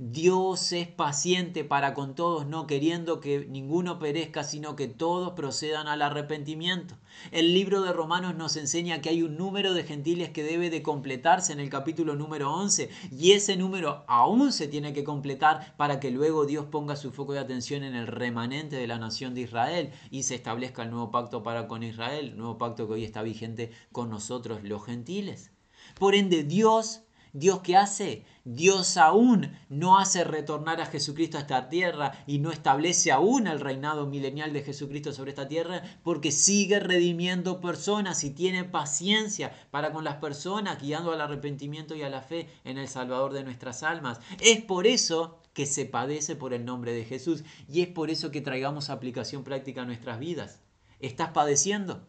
Dios 0.00 0.70
es 0.70 0.86
paciente 0.86 1.64
para 1.64 1.92
con 1.92 2.14
todos, 2.14 2.46
no 2.46 2.68
queriendo 2.68 3.18
que 3.18 3.46
ninguno 3.46 3.98
perezca, 3.98 4.44
sino 4.44 4.76
que 4.76 4.86
todos 4.86 5.32
procedan 5.32 5.88
al 5.88 6.02
arrepentimiento. 6.02 6.96
El 7.32 7.52
libro 7.52 7.82
de 7.82 7.92
Romanos 7.92 8.36
nos 8.36 8.56
enseña 8.56 9.00
que 9.00 9.08
hay 9.08 9.24
un 9.24 9.36
número 9.36 9.74
de 9.74 9.82
gentiles 9.82 10.30
que 10.30 10.44
debe 10.44 10.70
de 10.70 10.84
completarse 10.84 11.52
en 11.52 11.58
el 11.58 11.68
capítulo 11.68 12.14
número 12.14 12.54
11 12.54 12.90
y 13.10 13.32
ese 13.32 13.56
número 13.56 14.04
aún 14.06 14.52
se 14.52 14.68
tiene 14.68 14.92
que 14.92 15.02
completar 15.02 15.74
para 15.76 15.98
que 15.98 16.12
luego 16.12 16.46
Dios 16.46 16.66
ponga 16.66 16.94
su 16.94 17.10
foco 17.10 17.32
de 17.32 17.40
atención 17.40 17.82
en 17.82 17.96
el 17.96 18.06
remanente 18.06 18.76
de 18.76 18.86
la 18.86 19.00
nación 19.00 19.34
de 19.34 19.40
Israel 19.40 19.90
y 20.12 20.22
se 20.22 20.36
establezca 20.36 20.84
el 20.84 20.90
nuevo 20.90 21.10
pacto 21.10 21.42
para 21.42 21.66
con 21.66 21.82
Israel, 21.82 22.36
nuevo 22.36 22.56
pacto 22.56 22.86
que 22.86 22.92
hoy 22.94 23.04
está 23.04 23.22
vigente 23.22 23.72
con 23.90 24.10
nosotros 24.10 24.62
los 24.62 24.86
gentiles. 24.86 25.50
Por 25.98 26.14
ende, 26.14 26.44
Dios 26.44 27.02
Dios 27.38 27.60
qué 27.60 27.76
hace? 27.76 28.24
Dios 28.44 28.96
aún 28.96 29.52
no 29.68 29.98
hace 29.98 30.24
retornar 30.24 30.80
a 30.80 30.86
Jesucristo 30.86 31.36
a 31.36 31.42
esta 31.42 31.68
tierra 31.68 32.24
y 32.26 32.38
no 32.38 32.50
establece 32.50 33.12
aún 33.12 33.46
el 33.46 33.60
reinado 33.60 34.06
milenial 34.06 34.52
de 34.52 34.62
Jesucristo 34.62 35.12
sobre 35.12 35.30
esta 35.30 35.46
tierra 35.46 35.82
porque 36.02 36.32
sigue 36.32 36.80
redimiendo 36.80 37.60
personas 37.60 38.24
y 38.24 38.30
tiene 38.30 38.64
paciencia 38.64 39.52
para 39.70 39.92
con 39.92 40.02
las 40.02 40.16
personas, 40.16 40.80
guiando 40.80 41.12
al 41.12 41.20
arrepentimiento 41.20 41.94
y 41.94 42.02
a 42.02 42.08
la 42.08 42.22
fe 42.22 42.48
en 42.64 42.78
el 42.78 42.88
Salvador 42.88 43.32
de 43.34 43.44
nuestras 43.44 43.82
almas. 43.82 44.20
Es 44.40 44.62
por 44.62 44.86
eso 44.86 45.38
que 45.52 45.66
se 45.66 45.84
padece 45.84 46.36
por 46.36 46.54
el 46.54 46.64
nombre 46.64 46.92
de 46.92 47.04
Jesús 47.04 47.44
y 47.68 47.82
es 47.82 47.88
por 47.88 48.10
eso 48.10 48.30
que 48.30 48.40
traigamos 48.40 48.90
aplicación 48.90 49.44
práctica 49.44 49.82
a 49.82 49.86
nuestras 49.86 50.18
vidas. 50.18 50.60
¿Estás 51.00 51.30
padeciendo? 51.30 52.06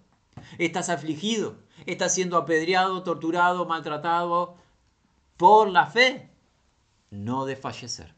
¿Estás 0.57 0.89
afligido? 0.89 1.57
¿Estás 1.85 2.13
siendo 2.13 2.37
apedreado, 2.37 3.03
torturado, 3.03 3.65
maltratado? 3.65 4.57
Por 5.39 5.69
la 5.69 5.85
fe, 5.85 6.29
no 7.11 7.45
desfallecer, 7.45 8.13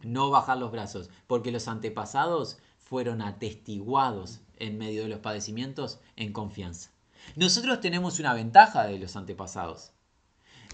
no 0.00 0.28
bajar 0.28 0.58
los 0.58 0.70
brazos, 0.70 1.08
porque 1.26 1.50
los 1.50 1.66
antepasados 1.66 2.58
fueron 2.76 3.22
atestiguados 3.22 4.40
en 4.58 4.76
medio 4.76 5.04
de 5.04 5.08
los 5.08 5.20
padecimientos 5.20 5.98
en 6.16 6.34
confianza. 6.34 6.90
Nosotros 7.36 7.80
tenemos 7.80 8.20
una 8.20 8.34
ventaja 8.34 8.84
de 8.84 8.98
los 8.98 9.16
antepasados. 9.16 9.92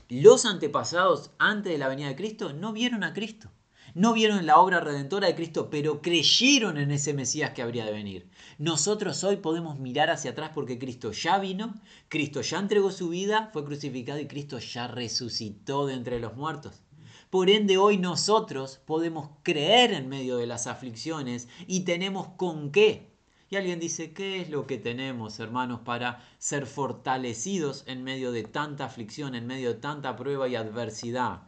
Los 0.09 0.46
antepasados 0.46 1.30
antes 1.38 1.70
de 1.70 1.78
la 1.78 1.87
venida 1.87 2.09
de 2.09 2.16
Cristo 2.16 2.52
no 2.52 2.72
vieron 2.72 3.04
a 3.04 3.14
Cristo 3.14 3.48
no 3.96 4.12
vieron 4.12 4.44
la 4.44 4.59
obra 4.59 4.80
redentora 4.80 5.26
de 5.26 5.35
Cristo, 5.35 5.70
pero 5.70 6.02
creyeron 6.02 6.76
en 6.76 6.90
ese 6.90 7.14
Mesías 7.14 7.52
que 7.52 7.62
habría 7.62 7.87
de 7.87 7.92
venir. 7.92 8.28
Nosotros 8.59 9.24
hoy 9.24 9.37
podemos 9.37 9.78
mirar 9.78 10.11
hacia 10.11 10.32
atrás 10.32 10.50
porque 10.54 10.78
Cristo 10.78 11.12
ya 11.12 11.38
vino, 11.38 11.74
Cristo 12.11 12.42
ya 12.42 12.59
entregó 12.59 12.90
su 12.90 13.09
vida, 13.09 13.48
fue 13.54 13.64
crucificado 13.64 14.20
y 14.20 14.26
Cristo 14.26 14.59
ya 14.59 14.87
resucitó 14.87 15.87
de 15.87 15.94
entre 15.94 16.20
los 16.20 16.37
muertos. 16.37 16.82
Por 17.30 17.48
ende, 17.48 17.78
hoy 17.78 17.96
nosotros 17.96 18.82
podemos 18.85 19.30
creer 19.42 19.94
en 19.94 20.11
medio 20.11 20.37
de 20.37 20.46
las 20.46 20.66
aflicciones 20.66 21.48
y 21.66 21.80
tenemos 21.80 22.28
con 22.37 22.72
qué. 22.72 23.16
Y 23.48 23.56
alguien 23.56 23.80
dice, 23.80 24.12
¿qué 24.12 24.42
es 24.42 24.50
lo 24.50 24.66
que 24.66 24.76
tenemos, 24.76 25.40
hermanos, 25.40 25.80
para 25.87 26.22
ser 26.37 26.66
fortalecidos 26.66 27.82
en 27.87 28.04
medio 28.04 28.30
de 28.30 28.42
tanta 28.42 28.85
aflicción, 28.85 29.35
en 29.35 29.46
medio 29.46 29.72
de 29.72 29.80
tanta 29.80 30.16
prueba 30.16 30.48
y 30.48 30.54
adversidad? 30.54 31.44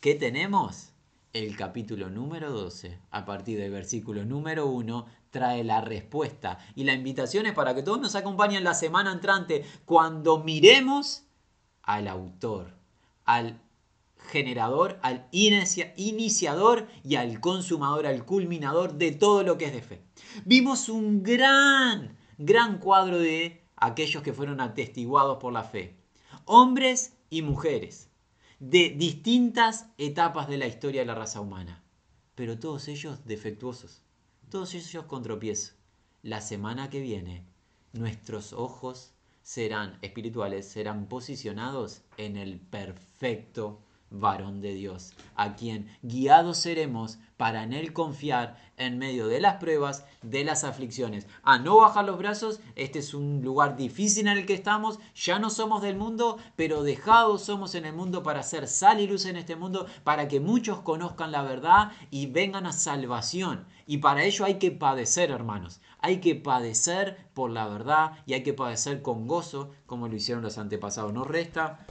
¿Qué 0.00 0.16
tenemos? 0.16 0.93
El 1.34 1.56
capítulo 1.56 2.10
número 2.10 2.52
12, 2.52 3.00
a 3.10 3.24
partir 3.24 3.58
del 3.58 3.72
versículo 3.72 4.24
número 4.24 4.66
1, 4.66 5.06
trae 5.30 5.64
la 5.64 5.80
respuesta. 5.80 6.58
Y 6.76 6.84
la 6.84 6.94
invitación 6.94 7.44
es 7.46 7.52
para 7.52 7.74
que 7.74 7.82
todos 7.82 8.00
nos 8.00 8.14
acompañen 8.14 8.62
la 8.62 8.72
semana 8.72 9.12
entrante 9.12 9.64
cuando 9.84 10.38
miremos 10.44 11.24
al 11.82 12.06
autor, 12.06 12.76
al 13.24 13.60
generador, 14.16 15.00
al 15.02 15.26
iniciador 15.32 16.86
y 17.02 17.16
al 17.16 17.40
consumador, 17.40 18.06
al 18.06 18.24
culminador 18.24 18.94
de 18.94 19.10
todo 19.10 19.42
lo 19.42 19.58
que 19.58 19.66
es 19.66 19.72
de 19.72 19.82
fe. 19.82 20.02
Vimos 20.44 20.88
un 20.88 21.24
gran, 21.24 22.16
gran 22.38 22.78
cuadro 22.78 23.18
de 23.18 23.66
aquellos 23.74 24.22
que 24.22 24.32
fueron 24.32 24.60
atestiguados 24.60 25.38
por 25.38 25.52
la 25.52 25.64
fe. 25.64 25.96
Hombres 26.44 27.16
y 27.28 27.42
mujeres 27.42 28.13
de 28.60 28.90
distintas 28.90 29.86
etapas 29.98 30.48
de 30.48 30.58
la 30.58 30.66
historia 30.66 31.02
de 31.02 31.06
la 31.06 31.14
raza 31.14 31.40
humana, 31.40 31.82
pero 32.34 32.58
todos 32.58 32.88
ellos 32.88 33.24
defectuosos, 33.24 34.02
todos 34.50 34.74
ellos 34.74 35.04
con 35.06 35.22
tropiezo. 35.22 35.72
La 36.22 36.40
semana 36.40 36.88
que 36.90 37.00
viene, 37.00 37.44
nuestros 37.92 38.52
ojos 38.52 39.12
serán 39.42 39.98
espirituales, 40.00 40.66
serán 40.66 41.06
posicionados 41.06 42.02
en 42.16 42.36
el 42.36 42.58
perfecto 42.58 43.80
varón 44.20 44.60
de 44.60 44.74
Dios, 44.74 45.12
a 45.34 45.54
quien 45.54 45.88
guiados 46.02 46.58
seremos 46.58 47.18
para 47.36 47.64
en 47.64 47.72
él 47.72 47.92
confiar 47.92 48.56
en 48.76 48.98
medio 48.98 49.26
de 49.26 49.40
las 49.40 49.56
pruebas, 49.56 50.04
de 50.22 50.44
las 50.44 50.64
aflicciones. 50.64 51.26
A 51.42 51.58
no 51.58 51.78
bajar 51.78 52.04
los 52.04 52.18
brazos, 52.18 52.60
este 52.76 53.00
es 53.00 53.14
un 53.14 53.42
lugar 53.42 53.76
difícil 53.76 54.26
en 54.28 54.38
el 54.38 54.46
que 54.46 54.54
estamos, 54.54 54.98
ya 55.14 55.38
no 55.38 55.50
somos 55.50 55.82
del 55.82 55.96
mundo, 55.96 56.38
pero 56.56 56.82
dejados 56.82 57.42
somos 57.42 57.74
en 57.74 57.84
el 57.84 57.92
mundo 57.92 58.22
para 58.22 58.40
hacer 58.40 58.66
sal 58.68 59.00
y 59.00 59.06
luz 59.06 59.26
en 59.26 59.36
este 59.36 59.56
mundo, 59.56 59.86
para 60.04 60.28
que 60.28 60.40
muchos 60.40 60.80
conozcan 60.80 61.32
la 61.32 61.42
verdad 61.42 61.92
y 62.10 62.26
vengan 62.26 62.66
a 62.66 62.72
salvación. 62.72 63.64
Y 63.86 63.98
para 63.98 64.24
ello 64.24 64.44
hay 64.44 64.54
que 64.54 64.70
padecer, 64.70 65.30
hermanos. 65.30 65.80
Hay 66.00 66.20
que 66.20 66.34
padecer 66.34 67.28
por 67.34 67.50
la 67.50 67.66
verdad 67.66 68.12
y 68.26 68.34
hay 68.34 68.42
que 68.42 68.54
padecer 68.54 69.02
con 69.02 69.26
gozo, 69.26 69.70
como 69.86 70.08
lo 70.08 70.16
hicieron 70.16 70.42
los 70.42 70.58
antepasados. 70.58 71.12
Nos 71.12 71.26
resta 71.26 71.86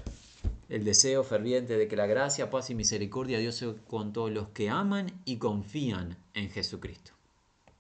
el 0.69 0.83
deseo 0.83 1.23
ferviente 1.23 1.77
de 1.77 1.87
que 1.87 1.95
la 1.95 2.05
gracia, 2.05 2.49
paz 2.49 2.69
y 2.69 2.75
misericordia 2.75 3.37
de 3.37 3.43
Dios 3.43 3.55
sea 3.55 3.73
con 3.87 4.13
todos 4.13 4.31
los 4.31 4.49
que 4.49 4.69
aman 4.69 5.07
y 5.25 5.37
confían 5.37 6.17
en 6.33 6.49
Jesucristo. 6.49 7.12